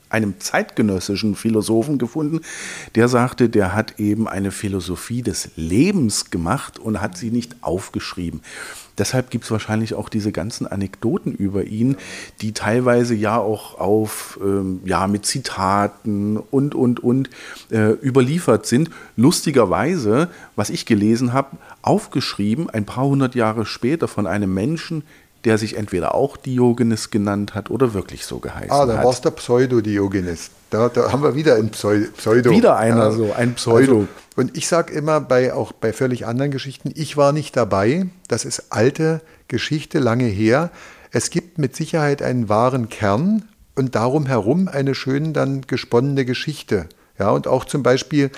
einem 0.09 0.39
zeitgenössischen 0.39 1.35
Philosophen 1.35 1.97
gefunden, 1.97 2.41
der 2.95 3.07
sagte, 3.07 3.49
der 3.49 3.73
hat 3.73 3.99
eben 3.99 4.27
eine 4.27 4.51
Philosophie 4.51 5.21
des 5.21 5.49
Lebens 5.55 6.31
gemacht 6.31 6.79
und 6.79 7.01
hat 7.01 7.17
sie 7.17 7.31
nicht 7.31 7.55
aufgeschrieben. 7.61 8.41
Deshalb 8.97 9.29
gibt 9.29 9.43
es 9.43 9.51
wahrscheinlich 9.51 9.93
auch 9.93 10.07
diese 10.07 10.31
ganzen 10.31 10.67
Anekdoten 10.67 11.33
über 11.33 11.65
ihn, 11.65 11.97
die 12.41 12.53
teilweise 12.53 13.13
ja 13.13 13.37
auch 13.37 13.77
auf, 13.77 14.39
ähm, 14.41 14.79
ja, 14.85 15.07
mit 15.07 15.25
Zitaten 15.25 16.37
und, 16.37 16.75
und, 16.75 17.01
und 17.01 17.29
äh, 17.71 17.91
überliefert 17.91 18.65
sind. 18.65 18.89
Lustigerweise, 19.17 20.29
was 20.55 20.69
ich 20.69 20.85
gelesen 20.85 21.33
habe, 21.33 21.57
aufgeschrieben 21.81 22.69
ein 22.69 22.85
paar 22.85 23.05
hundert 23.05 23.35
Jahre 23.35 23.65
später 23.65 24.07
von 24.07 24.27
einem 24.27 24.53
Menschen, 24.53 25.03
der 25.45 25.57
sich 25.57 25.77
entweder 25.77 26.15
auch 26.15 26.37
Diogenes 26.37 27.11
genannt 27.11 27.53
hat 27.53 27.69
oder 27.69 27.93
wirklich 27.93 28.25
so 28.25 28.39
geheißen 28.39 28.71
hat. 28.71 28.81
Ah, 28.81 28.85
da 28.85 29.03
war 29.03 29.11
es 29.11 29.21
der 29.21 29.31
Pseudo-Diogenes. 29.31 30.49
Da, 30.71 30.89
da, 30.89 31.11
haben 31.11 31.21
wir 31.21 31.35
wieder 31.35 31.55
ein 31.55 31.69
Pseudo. 31.69 32.49
Wieder 32.49 32.77
einer 32.77 33.05
ja. 33.05 33.11
so, 33.11 33.31
ein 33.31 33.53
Pseudo. 33.53 33.99
Also, 33.99 34.07
und 34.35 34.57
ich 34.57 34.67
sage 34.67 34.91
immer 34.93 35.21
bei 35.21 35.53
auch 35.53 35.71
bei 35.71 35.93
völlig 35.93 36.25
anderen 36.25 36.51
Geschichten, 36.51 36.91
ich 36.93 37.15
war 37.15 37.31
nicht 37.31 37.55
dabei. 37.55 38.07
Das 38.27 38.43
ist 38.43 38.71
alte 38.71 39.21
Geschichte, 39.47 39.99
lange 39.99 40.25
her. 40.25 40.71
Es 41.11 41.29
gibt 41.29 41.59
mit 41.59 41.75
Sicherheit 41.75 42.21
einen 42.23 42.49
wahren 42.49 42.89
Kern 42.89 43.45
und 43.75 43.95
darum 43.95 44.25
herum 44.25 44.67
eine 44.67 44.95
schön 44.95 45.33
dann 45.33 45.61
gesponnene 45.61 46.25
Geschichte. 46.25 46.89
Ja, 47.19 47.29
und 47.29 47.47
auch 47.47 47.65
zum 47.65 47.83
Beispiel, 47.83 48.31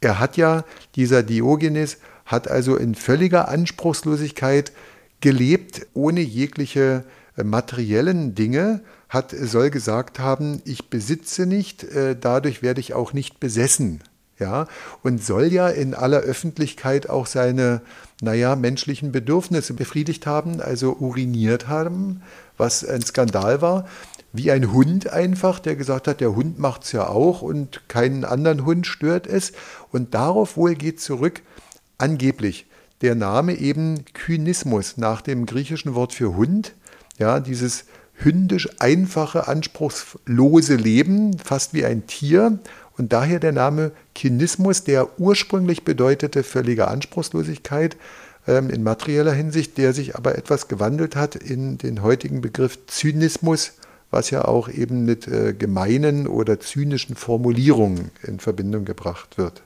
er 0.00 0.18
hat 0.18 0.36
ja, 0.36 0.64
dieser 0.96 1.22
Diogenes, 1.22 1.98
hat 2.26 2.48
also 2.50 2.76
in 2.76 2.94
völliger 2.94 3.48
Anspruchslosigkeit 3.48 4.72
gelebt 5.24 5.86
ohne 5.94 6.20
jegliche 6.20 7.02
äh, 7.38 7.44
materiellen 7.44 8.34
Dinge, 8.34 8.82
hat, 9.08 9.30
soll 9.30 9.70
gesagt 9.70 10.18
haben, 10.18 10.60
ich 10.66 10.90
besitze 10.90 11.46
nicht, 11.46 11.82
äh, 11.82 12.14
dadurch 12.14 12.62
werde 12.62 12.80
ich 12.80 12.92
auch 12.92 13.14
nicht 13.14 13.40
besessen. 13.40 14.02
Ja, 14.38 14.66
und 15.02 15.24
soll 15.24 15.46
ja 15.46 15.68
in 15.68 15.94
aller 15.94 16.18
Öffentlichkeit 16.18 17.08
auch 17.08 17.24
seine, 17.26 17.80
naja, 18.20 18.54
menschlichen 18.54 19.12
Bedürfnisse 19.12 19.72
befriedigt 19.72 20.26
haben, 20.26 20.60
also 20.60 20.94
uriniert 20.98 21.68
haben, 21.68 22.20
was 22.58 22.84
ein 22.84 23.00
Skandal 23.00 23.62
war. 23.62 23.86
Wie 24.34 24.50
ein 24.50 24.72
Hund 24.72 25.08
einfach, 25.08 25.58
der 25.58 25.76
gesagt 25.76 26.06
hat, 26.06 26.20
der 26.20 26.34
Hund 26.34 26.58
macht 26.58 26.84
es 26.84 26.92
ja 26.92 27.06
auch 27.08 27.40
und 27.40 27.88
keinen 27.88 28.24
anderen 28.26 28.66
Hund 28.66 28.86
stört 28.86 29.26
es. 29.26 29.52
Und 29.90 30.12
darauf 30.12 30.58
wohl 30.58 30.74
geht 30.74 31.00
zurück, 31.00 31.40
angeblich, 31.96 32.66
der 33.04 33.14
Name 33.14 33.54
eben 33.58 34.06
Kynismus 34.14 34.96
nach 34.96 35.20
dem 35.20 35.44
griechischen 35.44 35.94
Wort 35.94 36.14
für 36.14 36.34
Hund. 36.38 36.74
Ja, 37.18 37.38
dieses 37.38 37.84
hündisch 38.14 38.66
einfache, 38.78 39.46
anspruchslose 39.46 40.76
Leben, 40.76 41.36
fast 41.36 41.74
wie 41.74 41.84
ein 41.84 42.06
Tier. 42.06 42.58
Und 42.96 43.12
daher 43.12 43.40
der 43.40 43.52
Name 43.52 43.92
Kynismus, 44.14 44.84
der 44.84 45.20
ursprünglich 45.20 45.84
bedeutete 45.84 46.42
völlige 46.42 46.88
Anspruchslosigkeit 46.88 47.98
ähm, 48.48 48.70
in 48.70 48.82
materieller 48.82 49.34
Hinsicht, 49.34 49.76
der 49.76 49.92
sich 49.92 50.16
aber 50.16 50.38
etwas 50.38 50.66
gewandelt 50.66 51.14
hat 51.14 51.36
in 51.36 51.76
den 51.76 52.00
heutigen 52.00 52.40
Begriff 52.40 52.78
Zynismus, 52.86 53.74
was 54.10 54.30
ja 54.30 54.46
auch 54.46 54.70
eben 54.70 55.04
mit 55.04 55.28
äh, 55.28 55.52
gemeinen 55.52 56.26
oder 56.26 56.58
zynischen 56.58 57.16
Formulierungen 57.16 58.12
in 58.22 58.40
Verbindung 58.40 58.86
gebracht 58.86 59.36
wird. 59.36 59.62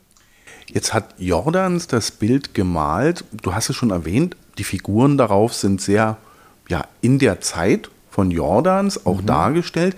Jetzt 0.67 0.93
hat 0.93 1.15
Jordans 1.19 1.87
das 1.87 2.11
Bild 2.11 2.55
gemalt. 2.55 3.25
Du 3.43 3.55
hast 3.55 3.71
es 3.71 3.77
schon 3.77 3.91
erwähnt, 3.91 4.37
die 4.59 4.65
Figuren 4.65 5.17
darauf 5.17 5.55
sind 5.55 5.81
sehr 5.81 6.19
ja, 6.69 6.85
in 7.01 7.19
der 7.19 7.41
Zeit 7.41 7.91
von 8.11 8.31
Jordans 8.31 9.07
auch 9.07 9.23
mhm. 9.23 9.27
dargestellt. 9.27 9.97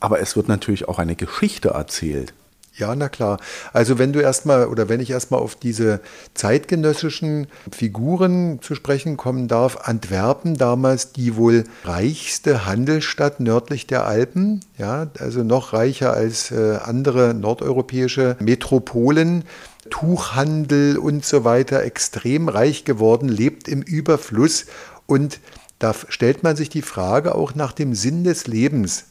Aber 0.00 0.20
es 0.20 0.36
wird 0.36 0.48
natürlich 0.48 0.88
auch 0.88 0.98
eine 0.98 1.14
Geschichte 1.14 1.70
erzählt. 1.70 2.32
Ja, 2.80 2.96
na 2.96 3.10
klar. 3.10 3.38
Also 3.74 3.98
wenn 3.98 4.14
du 4.14 4.20
erstmal 4.20 4.66
oder 4.66 4.88
wenn 4.88 5.00
ich 5.00 5.10
erstmal 5.10 5.40
auf 5.40 5.54
diese 5.54 6.00
zeitgenössischen 6.32 7.46
Figuren 7.70 8.60
zu 8.62 8.74
sprechen 8.74 9.18
kommen 9.18 9.48
darf, 9.48 9.76
Antwerpen 9.86 10.56
damals 10.56 11.12
die 11.12 11.36
wohl 11.36 11.64
reichste 11.84 12.64
Handelsstadt 12.64 13.38
nördlich 13.38 13.86
der 13.86 14.06
Alpen, 14.06 14.60
ja, 14.78 15.08
also 15.18 15.42
noch 15.42 15.74
reicher 15.74 16.14
als 16.14 16.52
äh, 16.52 16.78
andere 16.82 17.34
nordeuropäische 17.34 18.36
Metropolen. 18.40 19.44
Tuchhandel 19.90 20.96
und 20.96 21.24
so 21.24 21.44
weiter 21.44 21.82
extrem 21.82 22.48
reich 22.48 22.84
geworden, 22.84 23.28
lebt 23.28 23.68
im 23.68 23.82
Überfluss 23.82 24.66
und 25.06 25.40
da 25.78 25.94
stellt 26.08 26.42
man 26.42 26.56
sich 26.56 26.68
die 26.68 26.82
Frage 26.82 27.34
auch 27.34 27.54
nach 27.54 27.72
dem 27.72 27.94
Sinn 27.94 28.22
des 28.22 28.46
Lebens, 28.46 29.06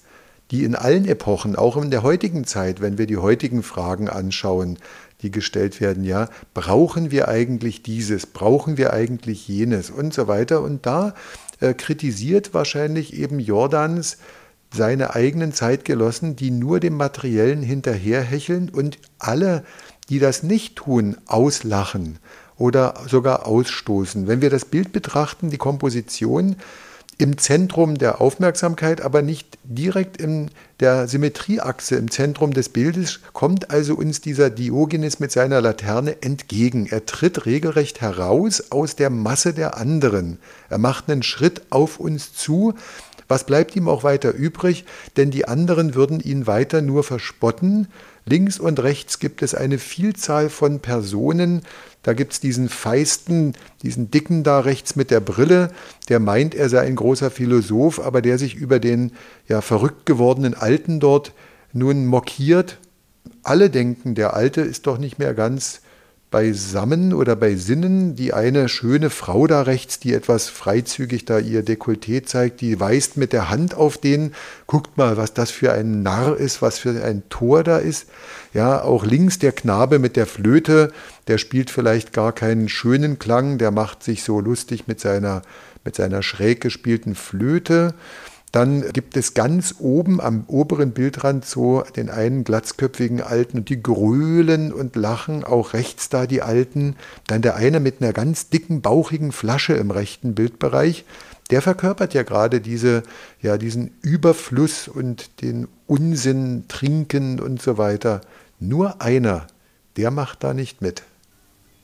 die 0.52 0.64
in 0.64 0.76
allen 0.76 1.06
Epochen, 1.06 1.56
auch 1.56 1.78
in 1.78 1.92
der 1.92 2.04
heutigen 2.04 2.46
Zeit, 2.46 2.82
wenn 2.82 2.98
wir 2.98 3.08
die 3.08 3.18
heutigen 3.18 3.64
Fragen 3.64 4.08
anschauen, 4.08 4.78
die 5.22 5.32
gestellt 5.32 5.82
werden, 5.82 6.04
ja, 6.04 6.30
brauchen 6.54 7.12
wir 7.12 7.28
eigentlich 7.28 7.84
dieses, 7.84 8.26
brauchen 8.26 8.78
wir 8.78 8.94
eigentlich 8.94 9.48
jenes 9.48 9.90
und 9.90 10.14
so 10.14 10.28
weiter. 10.28 10.62
Und 10.62 10.86
da 10.86 11.14
äh, 11.60 11.74
kritisiert 11.74 12.54
wahrscheinlich 12.54 13.14
eben 13.14 13.40
Jordans 13.40 14.18
seine 14.74 15.16
eigenen 15.16 15.54
Zeitgenossen, 15.54 16.36
die 16.36 16.52
nur 16.52 16.80
dem 16.80 16.96
Materiellen 16.96 17.64
hinterherhecheln 17.64 18.70
und 18.70 19.00
alle 19.18 19.64
die 20.10 20.20
das 20.20 20.44
nicht 20.44 20.76
tun, 20.76 21.18
auslachen 21.26 22.20
oder 22.58 22.96
sogar 23.08 23.48
ausstoßen. 23.48 24.28
Wenn 24.28 24.42
wir 24.42 24.50
das 24.50 24.66
Bild 24.66 24.92
betrachten, 24.92 25.50
die 25.50 25.58
Komposition 25.58 26.58
im 27.20 27.38
Zentrum 27.38 27.96
der 27.96 28.22
Aufmerksamkeit, 28.22 29.02
aber 29.02 29.22
nicht 29.22 29.58
direkt 29.66 30.16
in 30.18 30.52
der 30.80 31.08
Symmetrieachse 31.10 31.98
im 31.98 32.10
Zentrum 32.10 32.54
des 32.54 32.70
Bildes, 32.70 33.20
kommt 33.34 33.72
also 33.72 33.96
uns 33.96 34.22
dieser 34.22 34.50
Diogenes 34.50 35.20
mit 35.20 35.30
seiner 35.32 35.60
Laterne 35.60 36.22
entgegen. 36.22 36.88
Er 36.90 37.06
tritt 37.06 37.46
regelrecht 37.46 38.00
heraus 38.00 38.72
aus 38.72 38.96
der 38.96 39.10
Masse 39.10 39.54
der 39.54 39.78
anderen. 39.78 40.40
Er 40.70 40.78
macht 40.78 41.10
einen 41.10 41.22
Schritt 41.22 41.64
auf 41.72 42.00
uns 42.00 42.34
zu. 42.34 42.74
Was 43.28 43.44
bleibt 43.44 43.76
ihm 43.76 43.90
auch 43.90 44.04
weiter 44.04 44.34
übrig? 44.34 44.86
Denn 45.18 45.30
die 45.30 45.46
anderen 45.46 45.96
würden 45.96 46.22
ihn 46.22 46.48
weiter 46.48 46.82
nur 46.82 47.04
verspotten 47.04 47.90
Links 48.30 48.60
und 48.60 48.82
rechts 48.82 49.20
gibt 49.20 49.42
es 49.42 49.56
eine 49.56 49.80
Vielzahl 49.80 50.50
von 50.50 50.80
Personen. 50.80 51.64
Da 52.04 52.14
gibt 52.14 52.34
es 52.34 52.40
diesen 52.40 52.70
Feisten, 52.70 53.54
diesen 53.82 54.12
Dicken 54.12 54.44
da 54.44 54.60
rechts 54.60 54.96
mit 54.96 55.12
der 55.12 55.20
Brille, 55.20 55.72
der 56.08 56.20
meint, 56.20 56.56
er 56.56 56.70
sei 56.70 56.82
ein 56.82 56.96
großer 56.96 57.32
Philosoph, 57.32 58.00
aber 58.00 58.22
der 58.22 58.38
sich 58.38 58.56
über 58.56 58.80
den 58.80 59.12
ja 59.48 59.62
verrückt 59.62 60.06
gewordenen 60.06 60.54
Alten 60.54 61.00
dort 61.00 61.34
nun 61.74 62.06
mokiert. 62.06 62.78
Alle 63.44 63.70
denken, 63.70 64.16
der 64.16 64.34
Alte 64.34 64.62
ist 64.62 64.88
doch 64.88 64.98
nicht 64.98 65.20
mehr 65.20 65.34
ganz 65.34 65.82
beisammen 66.32 67.14
oder 67.14 67.36
bei 67.36 67.56
Sinnen. 67.56 68.16
Die 68.16 68.34
eine 68.34 68.70
schöne 68.70 69.10
Frau 69.10 69.48
da 69.48 69.64
rechts, 69.64 70.00
die 70.00 70.14
etwas 70.14 70.48
freizügig 70.48 71.26
da 71.26 71.40
ihr 71.40 71.64
Dekolleté 71.64 72.24
zeigt, 72.24 72.62
die 72.62 72.80
weist 72.80 73.18
mit 73.18 73.34
der 73.34 73.50
Hand 73.50 73.74
auf 73.74 73.98
den, 73.98 74.34
guckt 74.68 74.98
mal, 74.98 75.18
was 75.18 75.34
das 75.34 75.52
für 75.52 75.74
ein 75.74 76.04
Narr 76.04 76.38
ist, 76.38 76.62
was 76.62 76.80
für 76.80 77.04
ein 77.04 77.24
Tor 77.30 77.64
da 77.64 77.78
ist. 77.78 78.08
Ja, 78.54 78.82
auch 78.82 79.06
links 79.06 79.40
der 79.40 79.52
Knabe 79.52 80.00
mit 80.00 80.16
der 80.16 80.28
Flöte, 80.28 80.92
der 81.28 81.38
spielt 81.38 81.70
vielleicht 81.70 82.14
gar 82.14 82.32
keinen 82.32 82.70
schönen 82.70 83.20
Klang, 83.20 83.58
der 83.58 83.72
macht 83.72 84.04
sich 84.04 84.24
so 84.24 84.40
lustig 84.40 84.88
mit 84.88 85.00
seiner, 85.00 85.42
mit 85.84 85.96
seiner 85.96 86.22
schräg 86.22 86.62
gespielten 86.62 87.16
Flöte. 87.16 87.94
Dann 88.52 88.92
gibt 88.94 89.16
es 89.16 89.36
ganz 89.36 89.76
oben 89.78 90.20
am 90.20 90.44
oberen 90.48 90.92
Bildrand 90.92 91.46
so 91.46 91.84
den 91.96 92.10
einen 92.10 92.44
glatzköpfigen 92.44 93.22
Alten 93.22 93.60
und 93.60 93.70
die 93.70 93.82
grölen 93.82 94.74
und 94.74 94.96
lachen, 94.96 95.44
auch 95.44 95.74
rechts 95.74 96.10
da 96.10 96.26
die 96.26 96.42
Alten. 96.42 96.96
Dann 97.28 97.44
der 97.44 97.56
eine 97.56 97.80
mit 97.80 98.02
einer 98.02 98.12
ganz 98.12 98.50
dicken, 98.50 98.82
bauchigen 98.82 99.32
Flasche 99.32 99.74
im 99.74 99.92
rechten 99.92 100.34
Bildbereich. 100.34 101.06
Der 101.52 101.62
verkörpert 101.62 102.16
ja 102.16 102.24
gerade 102.24 102.60
diese, 102.60 103.04
ja, 103.42 103.58
diesen 103.58 103.92
Überfluss 104.02 104.88
und 104.88 105.42
den 105.42 105.68
Unsinn, 105.86 106.66
Trinken 106.68 107.40
und 107.40 107.62
so 107.62 107.78
weiter. 107.78 108.22
Nur 108.60 109.02
einer, 109.02 109.46
der 109.96 110.10
macht 110.10 110.44
da 110.44 110.54
nicht 110.54 110.82
mit. 110.82 111.04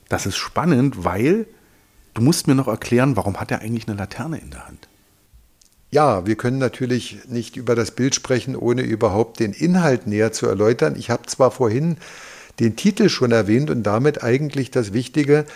Das 0.08 0.26
ist 0.26 0.36
spannend, 0.36 1.04
weil 1.04 1.46
du 2.14 2.22
musst 2.22 2.48
mir 2.48 2.54
noch 2.54 2.68
erklären, 2.68 3.16
warum 3.16 3.38
hat 3.38 3.50
er 3.50 3.60
eigentlich 3.60 3.88
eine 3.88 3.96
Laterne 3.96 4.38
in 4.38 4.50
der 4.50 4.66
Hand? 4.66 4.88
Ja, 5.96 6.26
wir 6.26 6.36
können 6.36 6.58
natürlich 6.58 7.20
nicht 7.26 7.56
über 7.56 7.74
das 7.74 7.90
Bild 7.90 8.14
sprechen, 8.14 8.54
ohne 8.54 8.82
überhaupt 8.82 9.40
den 9.40 9.54
Inhalt 9.54 10.06
näher 10.06 10.30
zu 10.30 10.46
erläutern. 10.46 10.94
Ich 10.98 11.08
habe 11.08 11.24
zwar 11.24 11.50
vorhin 11.50 11.96
den 12.60 12.76
Titel 12.76 13.08
schon 13.08 13.32
erwähnt 13.32 13.70
und 13.70 13.82
damit 13.82 14.22
eigentlich 14.22 14.70
das 14.70 14.92
Wichtige. 14.92 15.46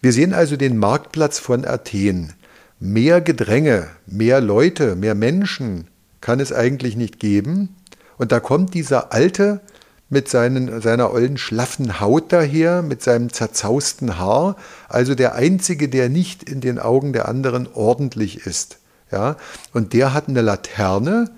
Wir 0.00 0.14
sehen 0.14 0.32
also 0.32 0.56
den 0.56 0.78
Marktplatz 0.78 1.38
von 1.38 1.66
Athen. 1.66 2.32
Mehr 2.78 3.20
Gedränge, 3.20 3.88
mehr 4.06 4.40
Leute, 4.40 4.96
mehr 4.96 5.14
Menschen 5.14 5.88
kann 6.22 6.40
es 6.40 6.50
eigentlich 6.50 6.96
nicht 6.96 7.20
geben. 7.20 7.76
Und 8.16 8.32
da 8.32 8.40
kommt 8.40 8.72
dieser 8.72 9.12
alte 9.12 9.60
mit 10.08 10.30
seinen, 10.30 10.80
seiner 10.80 11.12
ollen 11.12 11.36
schlaffen 11.36 12.00
Haut 12.00 12.32
daher, 12.32 12.80
mit 12.80 13.02
seinem 13.02 13.34
zerzausten 13.34 14.18
Haar, 14.18 14.56
also 14.88 15.14
der 15.14 15.34
einzige, 15.34 15.90
der 15.90 16.08
nicht 16.08 16.48
in 16.48 16.62
den 16.62 16.78
Augen 16.78 17.12
der 17.12 17.28
anderen 17.28 17.68
ordentlich 17.74 18.46
ist. 18.46 18.79
Ja? 19.10 19.36
Und 19.72 19.92
der 19.92 20.14
hat 20.14 20.28
eine 20.28 20.42
Laterne. 20.42 21.30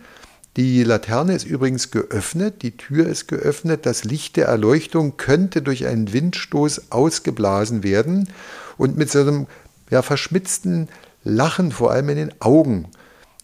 Die 0.56 0.84
Laterne 0.84 1.34
ist 1.34 1.46
übrigens 1.46 1.90
geöffnet, 1.90 2.62
die 2.62 2.76
Tür 2.76 3.06
ist 3.06 3.26
geöffnet, 3.26 3.86
das 3.86 4.04
Licht 4.04 4.36
der 4.36 4.48
Erleuchtung 4.48 5.16
könnte 5.16 5.62
durch 5.62 5.86
einen 5.86 6.12
Windstoß 6.12 6.92
ausgeblasen 6.92 7.82
werden 7.82 8.28
und 8.76 8.98
mit 8.98 9.10
so 9.10 9.20
einem 9.20 9.46
ja, 9.88 10.02
verschmitzten 10.02 10.88
Lachen, 11.24 11.72
vor 11.72 11.90
allem 11.90 12.10
in 12.10 12.16
den 12.16 12.40
Augen, 12.40 12.88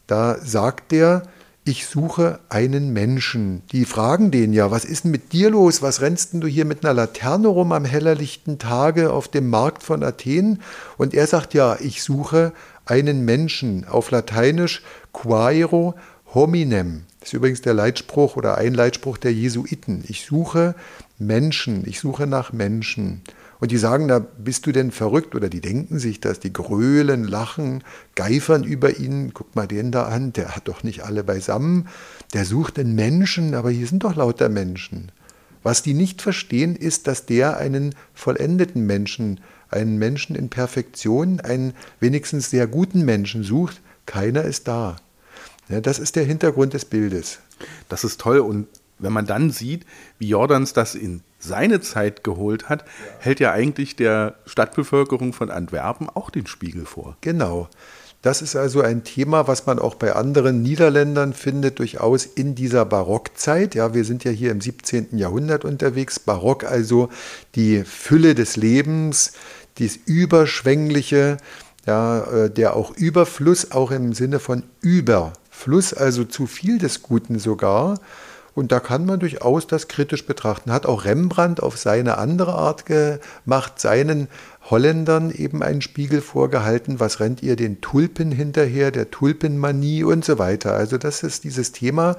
da 0.06 0.36
sagt 0.42 0.92
der, 0.92 1.22
ich 1.68 1.86
suche 1.86 2.40
einen 2.48 2.94
Menschen. 2.94 3.62
Die 3.72 3.84
fragen 3.84 4.30
den 4.30 4.54
ja, 4.54 4.70
was 4.70 4.86
ist 4.86 5.04
denn 5.04 5.10
mit 5.10 5.32
dir 5.32 5.50
los? 5.50 5.82
Was 5.82 6.00
rennst 6.00 6.32
denn 6.32 6.40
du 6.40 6.46
hier 6.46 6.64
mit 6.64 6.82
einer 6.82 6.94
Laterne 6.94 7.48
rum 7.48 7.72
am 7.72 7.84
hellerlichten 7.84 8.58
Tage 8.58 9.12
auf 9.12 9.28
dem 9.28 9.50
Markt 9.50 9.82
von 9.82 10.02
Athen? 10.02 10.62
Und 10.96 11.12
er 11.12 11.26
sagt 11.26 11.52
ja, 11.52 11.76
ich 11.78 12.02
suche 12.02 12.52
einen 12.88 13.24
Menschen, 13.24 13.86
auf 13.86 14.10
Lateinisch 14.10 14.82
quaero 15.12 15.94
hominem. 16.34 17.04
Das 17.20 17.30
ist 17.30 17.34
übrigens 17.34 17.62
der 17.62 17.74
Leitspruch 17.74 18.36
oder 18.36 18.58
ein 18.58 18.74
Leitspruch 18.74 19.18
der 19.18 19.32
Jesuiten. 19.32 20.04
Ich 20.08 20.24
suche 20.24 20.74
Menschen, 21.18 21.86
ich 21.86 22.00
suche 22.00 22.26
nach 22.26 22.52
Menschen. 22.52 23.22
Und 23.60 23.72
die 23.72 23.78
sagen, 23.78 24.06
da 24.06 24.20
bist 24.20 24.66
du 24.66 24.72
denn 24.72 24.92
verrückt? 24.92 25.34
Oder 25.34 25.48
die 25.48 25.60
denken 25.60 25.98
sich 25.98 26.20
das, 26.20 26.38
die 26.38 26.52
grölen, 26.52 27.24
lachen, 27.24 27.82
geifern 28.14 28.62
über 28.62 28.98
ihn. 28.98 29.32
Guck 29.34 29.56
mal 29.56 29.66
den 29.66 29.90
da 29.90 30.04
an, 30.04 30.32
der 30.32 30.54
hat 30.54 30.68
doch 30.68 30.84
nicht 30.84 31.02
alle 31.02 31.24
beisammen. 31.24 31.88
Der 32.34 32.44
sucht 32.44 32.78
einen 32.78 32.94
Menschen, 32.94 33.54
aber 33.54 33.70
hier 33.70 33.86
sind 33.86 34.04
doch 34.04 34.14
lauter 34.14 34.48
Menschen. 34.48 35.10
Was 35.64 35.82
die 35.82 35.94
nicht 35.94 36.22
verstehen, 36.22 36.76
ist, 36.76 37.08
dass 37.08 37.26
der 37.26 37.56
einen 37.56 37.94
vollendeten 38.14 38.86
Menschen 38.86 39.40
einen 39.70 39.98
Menschen 39.98 40.34
in 40.36 40.48
Perfektion, 40.48 41.40
einen 41.40 41.74
wenigstens 42.00 42.50
sehr 42.50 42.66
guten 42.66 43.04
Menschen 43.04 43.42
sucht, 43.42 43.80
keiner 44.06 44.42
ist 44.42 44.68
da. 44.68 44.96
Ja, 45.68 45.80
das 45.80 45.98
ist 45.98 46.16
der 46.16 46.24
Hintergrund 46.24 46.72
des 46.72 46.84
Bildes. 46.84 47.40
Das 47.88 48.04
ist 48.04 48.20
toll 48.20 48.38
und 48.38 48.66
wenn 48.98 49.12
man 49.12 49.26
dann 49.26 49.50
sieht, 49.50 49.86
wie 50.18 50.28
Jordans 50.28 50.72
das 50.72 50.94
in 50.94 51.22
seine 51.38 51.80
Zeit 51.80 52.24
geholt 52.24 52.68
hat, 52.68 52.82
ja. 52.82 52.86
hält 53.20 53.40
ja 53.40 53.52
eigentlich 53.52 53.94
der 53.94 54.36
Stadtbevölkerung 54.46 55.32
von 55.32 55.50
Antwerpen 55.50 56.08
auch 56.10 56.30
den 56.30 56.46
Spiegel 56.46 56.84
vor. 56.84 57.16
Genau. 57.20 57.68
Das 58.22 58.42
ist 58.42 58.56
also 58.56 58.80
ein 58.80 59.04
Thema, 59.04 59.46
was 59.46 59.66
man 59.66 59.78
auch 59.78 59.94
bei 59.94 60.14
anderen 60.14 60.60
Niederländern 60.60 61.34
findet, 61.34 61.78
durchaus 61.78 62.26
in 62.26 62.56
dieser 62.56 62.84
Barockzeit. 62.84 63.76
Ja, 63.76 63.94
wir 63.94 64.04
sind 64.04 64.24
ja 64.24 64.32
hier 64.32 64.50
im 64.50 64.60
17. 64.60 65.16
Jahrhundert 65.16 65.64
unterwegs. 65.64 66.18
Barock 66.18 66.64
also 66.64 67.10
die 67.54 67.84
Fülle 67.84 68.34
des 68.34 68.56
Lebens, 68.56 69.32
dies 69.78 69.96
Überschwängliche, 70.04 71.36
ja, 71.86 72.24
äh, 72.24 72.50
der 72.50 72.74
auch 72.74 72.90
Überfluss, 72.96 73.70
auch 73.70 73.92
im 73.92 74.12
Sinne 74.12 74.40
von 74.40 74.64
Überfluss, 74.80 75.94
also 75.94 76.24
zu 76.24 76.48
viel 76.48 76.78
des 76.78 77.02
Guten 77.02 77.38
sogar. 77.38 78.00
Und 78.58 78.72
da 78.72 78.80
kann 78.80 79.06
man 79.06 79.20
durchaus 79.20 79.68
das 79.68 79.86
kritisch 79.86 80.26
betrachten. 80.26 80.72
Hat 80.72 80.86
auch 80.86 81.04
Rembrandt 81.04 81.62
auf 81.62 81.76
seine 81.78 82.18
andere 82.18 82.54
Art 82.54 82.84
gemacht, 82.86 83.78
seinen 83.78 84.26
Holländern 84.70 85.30
eben 85.30 85.62
einen 85.62 85.82
Spiegel 85.82 86.20
vorgehalten. 86.20 87.00
Was 87.00 87.20
rennt 87.20 87.42
ihr 87.42 87.56
den 87.56 87.80
Tulpen 87.80 88.32
hinterher, 88.32 88.90
der 88.90 89.10
Tulpenmanie 89.10 90.04
und 90.04 90.24
so 90.24 90.38
weiter. 90.38 90.74
Also 90.74 90.98
das 90.98 91.22
ist 91.22 91.44
dieses 91.44 91.72
Thema. 91.72 92.16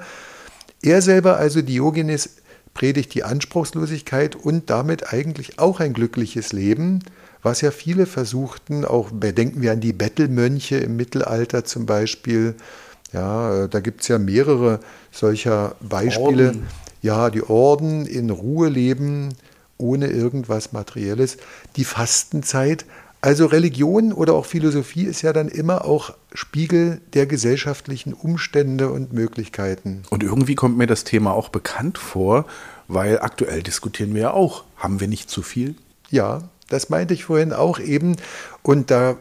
Er 0.82 1.02
selber, 1.02 1.36
also 1.36 1.62
Diogenes, 1.62 2.36
predigt 2.74 3.14
die 3.14 3.24
Anspruchslosigkeit 3.24 4.36
und 4.36 4.70
damit 4.70 5.12
eigentlich 5.12 5.58
auch 5.58 5.80
ein 5.80 5.92
glückliches 5.92 6.52
Leben 6.52 7.02
was 7.42 7.60
ja 7.60 7.70
viele 7.70 8.06
versuchten, 8.06 8.84
auch 8.84 9.10
bedenken 9.10 9.62
wir 9.62 9.72
an 9.72 9.80
die 9.80 9.92
Bettelmönche 9.92 10.76
im 10.76 10.96
Mittelalter 10.96 11.64
zum 11.64 11.86
Beispiel. 11.86 12.54
Ja, 13.12 13.66
da 13.66 13.80
gibt 13.80 14.02
es 14.02 14.08
ja 14.08 14.18
mehrere 14.18 14.80
solcher 15.10 15.74
Beispiele. 15.80 16.48
Orden. 16.48 16.66
Ja, 17.02 17.30
die 17.30 17.42
Orden 17.42 18.04
in 18.04 18.28
Ruhe 18.28 18.68
leben, 18.68 19.30
ohne 19.80 20.08
irgendwas 20.08 20.72
Materielles. 20.72 21.38
Die 21.76 21.84
Fastenzeit. 21.84 22.84
Also 23.22 23.46
Religion 23.46 24.14
oder 24.14 24.32
auch 24.32 24.46
Philosophie 24.46 25.04
ist 25.04 25.20
ja 25.20 25.34
dann 25.34 25.48
immer 25.48 25.84
auch 25.84 26.14
Spiegel 26.32 27.02
der 27.12 27.26
gesellschaftlichen 27.26 28.14
Umstände 28.14 28.90
und 28.90 29.12
Möglichkeiten. 29.12 30.04
Und 30.08 30.22
irgendwie 30.22 30.54
kommt 30.54 30.78
mir 30.78 30.86
das 30.86 31.04
Thema 31.04 31.32
auch 31.32 31.50
bekannt 31.50 31.98
vor, 31.98 32.46
weil 32.88 33.20
aktuell 33.20 33.62
diskutieren 33.62 34.14
wir 34.14 34.22
ja 34.22 34.30
auch, 34.30 34.64
haben 34.76 35.00
wir 35.00 35.08
nicht 35.08 35.28
zu 35.28 35.42
viel? 35.42 35.74
Ja, 36.10 36.42
das 36.70 36.88
meinte 36.88 37.12
ich 37.12 37.24
vorhin 37.24 37.52
auch 37.52 37.78
eben. 37.78 38.16
Und 38.62 38.90
da, 38.90 39.16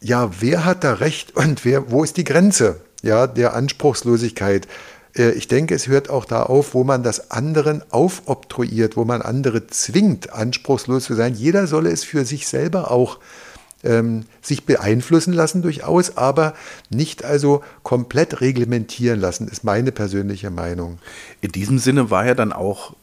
ja, 0.00 0.30
wer 0.40 0.64
hat 0.64 0.84
da 0.84 0.94
recht 0.94 1.34
und 1.34 1.64
wer, 1.64 1.90
wo 1.90 2.04
ist 2.04 2.16
die 2.16 2.24
Grenze 2.24 2.80
ja, 3.02 3.26
der 3.26 3.54
Anspruchslosigkeit? 3.54 4.68
Äh, 5.16 5.32
ich 5.32 5.48
denke, 5.48 5.74
es 5.74 5.88
hört 5.88 6.10
auch 6.10 6.24
da 6.24 6.42
auf, 6.42 6.74
wo 6.74 6.84
man 6.84 7.02
das 7.02 7.30
anderen 7.30 7.82
aufobtruiert, 7.90 8.96
wo 8.96 9.04
man 9.04 9.22
andere 9.22 9.66
zwingt, 9.66 10.32
anspruchslos 10.32 11.04
zu 11.04 11.14
sein. 11.14 11.34
Jeder 11.34 11.66
solle 11.66 11.90
es 11.90 12.04
für 12.04 12.24
sich 12.24 12.46
selber 12.46 12.90
auch 12.90 13.18
ähm, 13.82 14.24
sich 14.42 14.66
beeinflussen 14.66 15.32
lassen 15.32 15.62
durchaus, 15.62 16.16
aber 16.16 16.54
nicht 16.90 17.24
also 17.24 17.62
komplett 17.82 18.40
reglementieren 18.40 19.20
lassen, 19.20 19.48
ist 19.48 19.64
meine 19.64 19.92
persönliche 19.92 20.50
Meinung. 20.50 20.98
In 21.40 21.52
diesem 21.52 21.78
Sinne 21.78 22.10
war 22.10 22.26
ja 22.26 22.34
dann 22.34 22.52
auch 22.52 22.94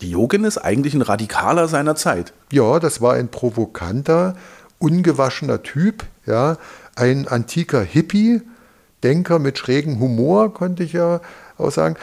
Diogenes 0.00 0.58
eigentlich 0.58 0.94
ein 0.94 1.02
Radikaler 1.02 1.68
seiner 1.68 1.96
Zeit. 1.96 2.32
Ja, 2.52 2.78
das 2.78 3.00
war 3.00 3.14
ein 3.14 3.28
provokanter, 3.28 4.36
ungewaschener 4.78 5.62
Typ, 5.62 6.04
ja, 6.26 6.56
ein 6.94 7.26
antiker 7.26 7.82
Hippie, 7.82 8.42
Denker 9.02 9.38
mit 9.38 9.58
schrägem 9.58 10.00
Humor, 10.00 10.52
konnte 10.52 10.82
ich 10.82 10.92
ja 10.92 11.20
auch 11.56 11.70
sagen. 11.70 11.96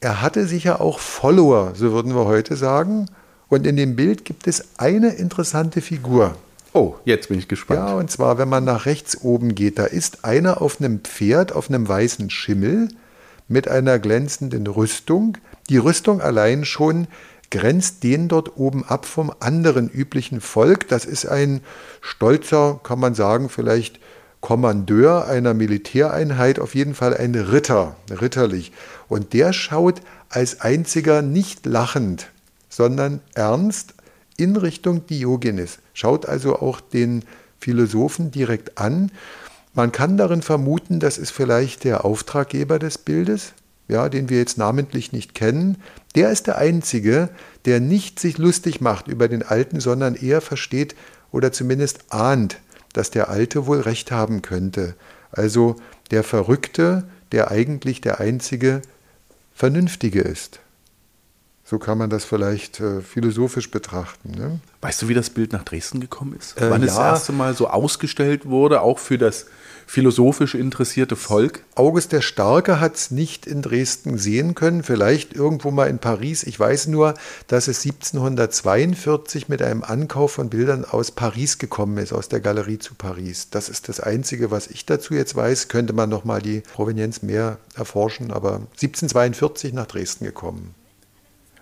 Er 0.00 0.22
hatte 0.22 0.46
sicher 0.46 0.80
auch 0.80 0.98
Follower, 0.98 1.72
so 1.74 1.92
würden 1.92 2.14
wir 2.14 2.24
heute 2.24 2.56
sagen. 2.56 3.06
Und 3.48 3.66
in 3.66 3.76
dem 3.76 3.96
Bild 3.96 4.24
gibt 4.24 4.46
es 4.46 4.78
eine 4.78 5.10
interessante 5.10 5.80
Figur. 5.80 6.36
Oh, 6.72 6.94
jetzt 7.04 7.28
bin 7.28 7.38
ich 7.38 7.48
gespannt. 7.48 7.80
Ja, 7.80 7.94
und 7.94 8.10
zwar, 8.10 8.38
wenn 8.38 8.48
man 8.48 8.64
nach 8.64 8.86
rechts 8.86 9.22
oben 9.22 9.54
geht, 9.54 9.78
da 9.78 9.84
ist 9.86 10.24
einer 10.24 10.62
auf 10.62 10.80
einem 10.80 11.00
Pferd, 11.00 11.52
auf 11.52 11.68
einem 11.68 11.88
weißen 11.88 12.30
Schimmel 12.30 12.88
mit 13.48 13.66
einer 13.66 13.98
glänzenden 13.98 14.66
Rüstung. 14.68 15.36
Die 15.68 15.78
Rüstung 15.78 16.20
allein 16.20 16.64
schon 16.64 17.08
grenzt 17.50 18.04
den 18.04 18.28
dort 18.28 18.56
oben 18.56 18.84
ab 18.84 19.04
vom 19.04 19.32
anderen 19.40 19.88
üblichen 19.88 20.40
Volk. 20.40 20.88
Das 20.88 21.04
ist 21.04 21.26
ein 21.26 21.60
stolzer, 22.00 22.78
kann 22.84 23.00
man 23.00 23.14
sagen, 23.14 23.48
vielleicht 23.48 23.98
Kommandeur 24.40 25.26
einer 25.26 25.52
Militäreinheit, 25.54 26.58
auf 26.58 26.74
jeden 26.74 26.94
Fall 26.94 27.16
ein 27.16 27.34
Ritter, 27.34 27.96
ritterlich. 28.10 28.72
Und 29.08 29.32
der 29.32 29.52
schaut 29.52 30.00
als 30.28 30.60
einziger 30.60 31.22
nicht 31.22 31.66
lachend, 31.66 32.28
sondern 32.68 33.20
ernst 33.34 33.94
in 34.36 34.56
Richtung 34.56 35.06
Diogenes. 35.06 35.78
Schaut 35.92 36.26
also 36.26 36.56
auch 36.56 36.80
den 36.80 37.24
Philosophen 37.58 38.30
direkt 38.30 38.78
an. 38.78 39.12
Man 39.74 39.92
kann 39.92 40.16
darin 40.16 40.42
vermuten, 40.42 40.98
das 40.98 41.18
ist 41.18 41.30
vielleicht 41.30 41.84
der 41.84 42.04
Auftraggeber 42.04 42.78
des 42.78 42.96
Bildes, 42.96 43.52
ja, 43.88 44.08
den 44.08 44.30
wir 44.30 44.38
jetzt 44.38 44.56
namentlich 44.56 45.12
nicht 45.12 45.34
kennen. 45.34 45.76
Der 46.14 46.30
ist 46.30 46.46
der 46.46 46.56
Einzige, 46.56 47.28
der 47.66 47.80
nicht 47.80 48.18
sich 48.18 48.38
lustig 48.38 48.80
macht 48.80 49.08
über 49.08 49.28
den 49.28 49.42
Alten, 49.42 49.80
sondern 49.80 50.14
eher 50.14 50.40
versteht 50.40 50.96
oder 51.30 51.52
zumindest 51.52 52.04
ahnt, 52.08 52.58
dass 52.92 53.10
der 53.10 53.28
Alte 53.28 53.66
wohl 53.66 53.80
recht 53.80 54.10
haben 54.10 54.42
könnte. 54.42 54.94
Also 55.30 55.76
der 56.10 56.24
Verrückte, 56.24 57.04
der 57.32 57.50
eigentlich 57.50 58.00
der 58.00 58.20
einzige 58.20 58.82
Vernünftige 59.54 60.20
ist. 60.20 60.60
So 61.64 61.78
kann 61.78 61.98
man 61.98 62.10
das 62.10 62.24
vielleicht 62.24 62.80
äh, 62.80 63.00
philosophisch 63.00 63.70
betrachten. 63.70 64.32
Ne? 64.32 64.58
Weißt 64.80 65.02
du, 65.02 65.08
wie 65.08 65.14
das 65.14 65.30
Bild 65.30 65.52
nach 65.52 65.62
Dresden 65.62 66.00
gekommen 66.00 66.34
ist? 66.36 66.60
Äh, 66.60 66.68
Wann 66.68 66.82
ja. 66.82 66.88
es 66.88 66.94
das 66.94 67.04
erste 67.04 67.32
Mal 67.32 67.54
so 67.54 67.68
ausgestellt 67.68 68.46
wurde, 68.46 68.80
auch 68.80 68.98
für 68.98 69.18
das 69.18 69.46
philosophisch 69.90 70.54
interessierte 70.54 71.16
Volk? 71.16 71.64
August 71.74 72.12
der 72.12 72.20
Starke 72.20 72.78
hat 72.78 72.94
es 72.94 73.10
nicht 73.10 73.44
in 73.44 73.60
Dresden 73.60 74.18
sehen 74.18 74.54
können, 74.54 74.84
vielleicht 74.84 75.34
irgendwo 75.34 75.72
mal 75.72 75.90
in 75.90 75.98
Paris. 75.98 76.44
Ich 76.44 76.60
weiß 76.60 76.86
nur, 76.86 77.14
dass 77.48 77.66
es 77.66 77.84
1742 77.84 79.48
mit 79.48 79.60
einem 79.62 79.82
Ankauf 79.82 80.30
von 80.30 80.48
Bildern 80.48 80.84
aus 80.84 81.10
Paris 81.10 81.58
gekommen 81.58 81.98
ist, 81.98 82.12
aus 82.12 82.28
der 82.28 82.38
Galerie 82.38 82.78
zu 82.78 82.94
Paris. 82.94 83.48
Das 83.50 83.68
ist 83.68 83.88
das 83.88 83.98
Einzige, 83.98 84.52
was 84.52 84.68
ich 84.68 84.86
dazu 84.86 85.14
jetzt 85.14 85.34
weiß. 85.34 85.66
Könnte 85.66 85.92
man 85.92 86.08
noch 86.08 86.24
mal 86.24 86.40
die 86.40 86.60
Provenienz 86.60 87.22
mehr 87.22 87.58
erforschen, 87.74 88.30
aber 88.30 88.60
1742 88.74 89.72
nach 89.72 89.86
Dresden 89.86 90.24
gekommen. 90.24 90.76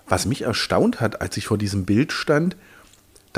Was 0.07 0.27
mich 0.27 0.43
erstaunt 0.43 1.01
hat, 1.01 1.23
als 1.23 1.39
ich 1.39 1.47
vor 1.47 1.57
diesem 1.57 1.87
Bild 1.87 2.13
stand, 2.13 2.57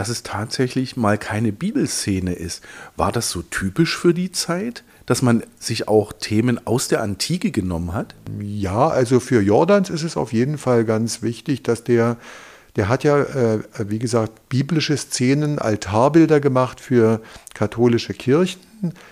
dass 0.00 0.08
es 0.08 0.22
tatsächlich 0.22 0.96
mal 0.96 1.18
keine 1.18 1.52
Bibelszene 1.52 2.32
ist. 2.32 2.64
War 2.96 3.12
das 3.12 3.28
so 3.28 3.42
typisch 3.42 3.98
für 3.98 4.14
die 4.14 4.32
Zeit, 4.32 4.82
dass 5.04 5.20
man 5.20 5.42
sich 5.58 5.88
auch 5.88 6.14
Themen 6.14 6.66
aus 6.66 6.88
der 6.88 7.02
Antike 7.02 7.50
genommen 7.50 7.92
hat? 7.92 8.14
Ja, 8.40 8.88
also 8.88 9.20
für 9.20 9.42
Jordans 9.42 9.90
ist 9.90 10.02
es 10.02 10.16
auf 10.16 10.32
jeden 10.32 10.56
Fall 10.56 10.86
ganz 10.86 11.20
wichtig, 11.20 11.62
dass 11.64 11.84
der 11.84 12.16
der 12.76 12.88
hat 12.88 13.04
ja, 13.04 13.18
äh, 13.18 13.58
wie 13.88 13.98
gesagt, 13.98 14.48
biblische 14.48 14.96
Szenen, 14.96 15.58
Altarbilder 15.58 16.40
gemacht 16.40 16.80
für 16.80 17.20
katholische 17.52 18.14
Kirchen, 18.14 18.62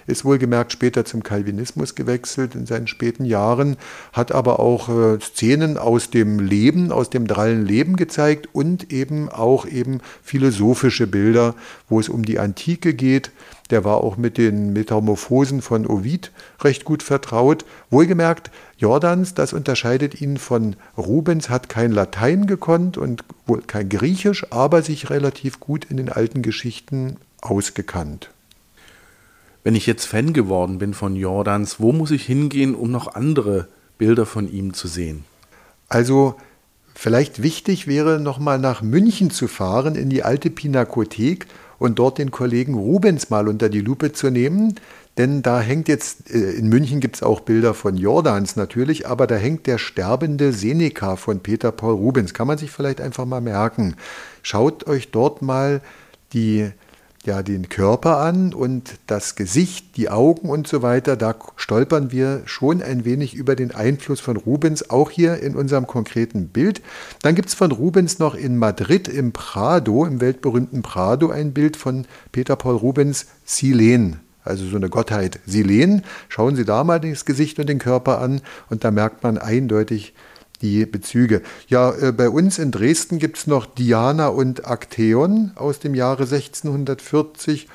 ist 0.07 0.25
wohlgemerkt 0.25 0.73
später 0.73 1.05
zum 1.05 1.23
Calvinismus 1.23 1.95
gewechselt 1.95 2.55
in 2.55 2.67
seinen 2.67 2.87
späten 2.87 3.25
Jahren, 3.25 3.77
hat 4.13 4.33
aber 4.33 4.61
auch 4.61 4.89
äh, 4.89 5.19
Szenen 5.21 5.79
aus 5.79 6.11
dem 6.11 6.41
Leben, 6.41 6.93
aus 6.93 7.11
dem 7.11 7.27
drallen 7.27 7.65
Leben 7.65 7.97
gezeigt 7.97 8.49
und 8.53 8.93
eben 8.93 9.29
auch 9.29 9.67
eben 9.67 10.01
philosophische 10.23 11.07
Bilder, 11.07 11.55
wo 11.89 12.01
es 12.01 12.09
um 12.09 12.25
die 12.25 12.39
Antike 12.39 12.95
geht. 12.95 13.31
Der 13.71 13.85
war 13.85 13.99
auch 14.03 14.17
mit 14.17 14.39
den 14.39 14.73
Metamorphosen 14.73 15.61
von 15.61 15.87
Ovid 15.87 16.33
recht 16.63 16.85
gut 16.85 17.03
vertraut. 17.03 17.65
Wohlgemerkt, 17.91 18.51
Jordans, 18.79 19.35
das 19.35 19.53
unterscheidet 19.53 20.21
ihn 20.21 20.39
von 20.39 20.77
Rubens, 20.97 21.51
hat 21.51 21.69
kein 21.69 21.93
Latein 21.93 22.47
gekonnt 22.47 22.97
und 22.97 23.25
wohl 23.47 23.63
kein 23.63 23.89
Griechisch, 23.89 24.47
aber 24.51 24.83
sich 24.83 25.11
relativ 25.11 25.61
gut 25.61 25.85
in 25.85 25.99
den 25.99 26.09
alten 26.11 26.43
Geschichten 26.43 27.17
ausgekannt. 27.41 28.31
Wenn 29.69 29.75
ich 29.75 29.85
jetzt 29.85 30.07
Fan 30.07 30.33
geworden 30.33 30.79
bin 30.79 30.95
von 30.95 31.15
Jordans, 31.15 31.79
wo 31.79 31.93
muss 31.93 32.11
ich 32.11 32.25
hingehen, 32.25 32.75
um 32.75 32.91
noch 32.91 33.15
andere 33.15 33.69
Bilder 33.99 34.25
von 34.25 34.51
ihm 34.51 34.73
zu 34.73 34.89
sehen? 34.89 35.25
Also 35.91 36.37
vielleicht 36.95 37.43
wichtig 37.43 37.87
wäre 37.87 38.19
nochmal 38.19 38.59
nach 38.59 38.81
München 38.81 39.31
zu 39.31 39.47
fahren 39.47 39.95
in 39.95 40.09
die 40.09 40.23
alte 40.23 40.49
Pinakothek 40.49 41.47
und 41.79 41.99
dort 41.99 42.17
den 42.17 42.31
Kollegen 42.31 42.77
Rubens 42.77 43.29
mal 43.29 43.47
unter 43.47 43.69
die 43.69 43.83
Lupe 43.83 44.15
zu 44.15 44.31
nehmen. 44.31 44.77
Denn 45.19 45.43
da 45.43 45.61
hängt 45.61 45.89
jetzt, 45.89 46.31
äh, 46.31 46.53
in 46.53 46.71
München 46.71 47.01
gibt 47.01 47.17
es 47.17 47.23
auch 47.23 47.41
Bilder 47.41 47.75
von 47.75 47.95
Jordans 47.95 48.57
natürlich, 48.57 49.07
aber 49.07 49.27
da 49.27 49.35
hängt 49.35 49.67
der 49.67 49.77
sterbende 49.77 50.55
Seneca 50.55 51.17
von 51.17 51.41
Peter 51.41 51.73
Paul 51.73 51.93
Rubens. 51.93 52.33
Kann 52.33 52.47
man 52.47 52.57
sich 52.57 52.71
vielleicht 52.71 53.03
einfach 53.03 53.27
mal 53.27 53.43
merken. 53.43 53.97
Schaut 54.41 54.87
euch 54.87 55.11
dort 55.11 55.43
mal 55.43 55.83
die, 56.33 56.71
ja, 57.25 57.43
den 57.43 57.69
Körper 57.69 58.19
an 58.19 58.55
und 58.55 58.95
das 59.07 59.35
Gesicht, 59.35 59.97
die 59.97 60.09
Augen 60.09 60.49
und 60.49 60.67
so 60.67 60.83
weiter. 60.83 61.17
Da 61.17 61.35
stolpern 61.57 62.13
wir 62.13 62.43
schon 62.47 62.83
ein 62.83 63.05
wenig 63.05 63.35
über 63.35 63.57
den 63.57 63.75
Einfluss 63.75 64.21
von 64.21 64.37
Rubens, 64.37 64.91
auch 64.91 65.11
hier 65.11 65.43
in 65.43 65.57
unserem 65.57 65.87
konkreten 65.87 66.49
Bild. 66.49 66.81
Dann 67.23 67.35
gibt 67.35 67.49
es 67.49 67.55
von 67.55 67.73
Rubens 67.73 68.19
noch 68.19 68.35
in 68.35 68.57
Madrid 68.57 69.09
im 69.09 69.33
Prado, 69.33 70.05
im 70.05 70.21
weltberühmten 70.21 70.83
Prado, 70.83 71.31
ein 71.31 71.53
Bild 71.53 71.77
von 71.77 72.07
Peter 72.33 72.57
Paul 72.57 72.77
Rubens, 72.77 73.27
Silen 73.45 74.21
also 74.49 74.65
so 74.65 74.77
eine 74.77 74.89
Gottheit 74.89 75.41
Silen. 75.47 76.03
Schauen 76.29 76.57
Sie 76.57 76.65
da 76.65 76.83
mal 76.83 76.99
das 76.99 77.25
Gesicht 77.25 77.59
und 77.59 77.69
den 77.69 77.79
Körper 77.79 78.21
an 78.21 78.41
und 78.71 78.83
da 78.83 78.91
merkt 78.91 79.23
man 79.23 79.39
eindeutig 79.39 80.15
die 80.63 80.87
Bezüge. 80.87 81.43
Ja, 81.69 81.95
äh, 81.95 82.13
bei 82.13 82.29
uns 82.29 82.59
in 82.59 82.71
Dresden 82.71 83.19
gibt 83.19 83.39
es 83.39 83.47
noch 83.47 83.67
Diana 83.67 84.29
und 84.29 84.67
Akteon 84.67 85.53
aus 85.55 85.79
dem 85.79 85.95
Jahre 85.95 86.25
1640. 86.25 87.69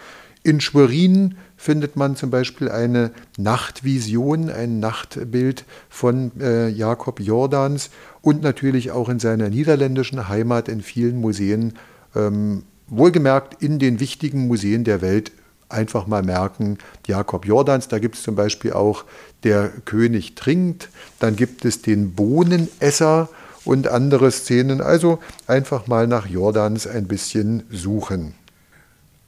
In 0.43 0.59
Schwerin 0.59 1.35
findet 1.55 1.95
man 1.95 2.17
zum 2.17 2.29
Beispiel 2.29 2.69
eine 2.69 3.11
Nachtvision, 3.37 4.49
ein 4.49 4.79
Nachtbild 4.79 5.63
von 5.87 6.31
äh, 6.41 6.67
Jakob 6.67 7.21
Jordans 7.21 7.89
und 8.21 8.41
natürlich 8.41 8.91
auch 8.91 9.07
in 9.07 9.19
seiner 9.19 9.49
niederländischen 9.49 10.27
Heimat 10.27 10.67
in 10.67 10.81
vielen 10.81 11.21
Museen, 11.21 11.75
ähm, 12.15 12.63
wohlgemerkt 12.87 13.63
in 13.63 13.79
den 13.79 14.01
wichtigen 14.01 14.47
Museen 14.47 14.83
der 14.83 15.01
Welt 15.01 15.31
einfach 15.73 16.07
mal 16.07 16.23
merken, 16.23 16.77
Jakob 17.07 17.45
Jordans, 17.45 17.87
da 17.87 17.99
gibt 17.99 18.15
es 18.15 18.23
zum 18.23 18.35
Beispiel 18.35 18.73
auch 18.73 19.03
der 19.43 19.69
König 19.85 20.35
trinkt, 20.35 20.89
dann 21.19 21.35
gibt 21.35 21.65
es 21.65 21.81
den 21.81 22.13
Bohnenesser 22.13 23.29
und 23.65 23.87
andere 23.87 24.31
Szenen. 24.31 24.81
Also 24.81 25.19
einfach 25.47 25.87
mal 25.87 26.07
nach 26.07 26.27
Jordans 26.27 26.87
ein 26.87 27.07
bisschen 27.07 27.63
suchen. 27.69 28.35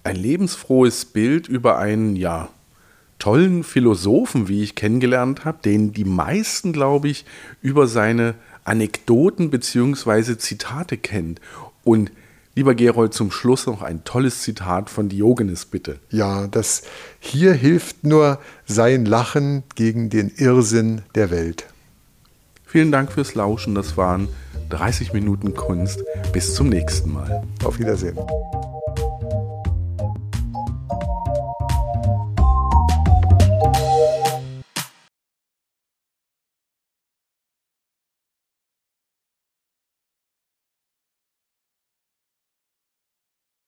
Ein 0.03 0.15
lebensfrohes 0.15 1.05
Bild 1.05 1.47
über 1.47 1.77
einen, 1.77 2.15
ja, 2.15 2.49
tollen 3.17 3.63
Philosophen, 3.63 4.47
wie 4.47 4.61
ich 4.61 4.75
kennengelernt 4.75 5.45
habe, 5.45 5.57
den 5.63 5.93
die 5.93 6.05
meisten, 6.05 6.73
glaube 6.73 7.07
ich, 7.07 7.25
über 7.61 7.87
seine 7.87 8.35
Anekdoten 8.65 9.49
bzw. 9.49 10.37
Zitate 10.37 10.97
kennt. 10.97 11.39
Und 11.83 12.11
Lieber 12.57 12.73
Gerold, 12.73 13.13
zum 13.13 13.31
Schluss 13.31 13.65
noch 13.65 13.81
ein 13.81 14.05
tolles 14.05 14.41
Zitat 14.41 14.89
von 14.89 15.09
Diogenes, 15.09 15.65
bitte. 15.65 15.99
Ja, 16.09 16.47
das 16.47 16.83
hier 17.19 17.53
hilft 17.53 18.05
nur 18.05 18.39
sein 18.65 19.03
Lachen 19.03 19.63
gegen 19.75 20.09
den 20.09 20.31
Irrsinn 20.33 21.01
der 21.15 21.31
Welt. 21.31 21.65
Vielen 22.65 22.93
Dank 22.93 23.11
fürs 23.11 23.35
Lauschen. 23.35 23.75
Das 23.75 23.97
waren 23.97 24.29
30 24.69 25.11
Minuten 25.11 25.53
Kunst. 25.53 26.01
Bis 26.31 26.55
zum 26.55 26.69
nächsten 26.69 27.11
Mal. 27.11 27.43
Auf 27.65 27.77
Wiedersehen. 27.77 28.17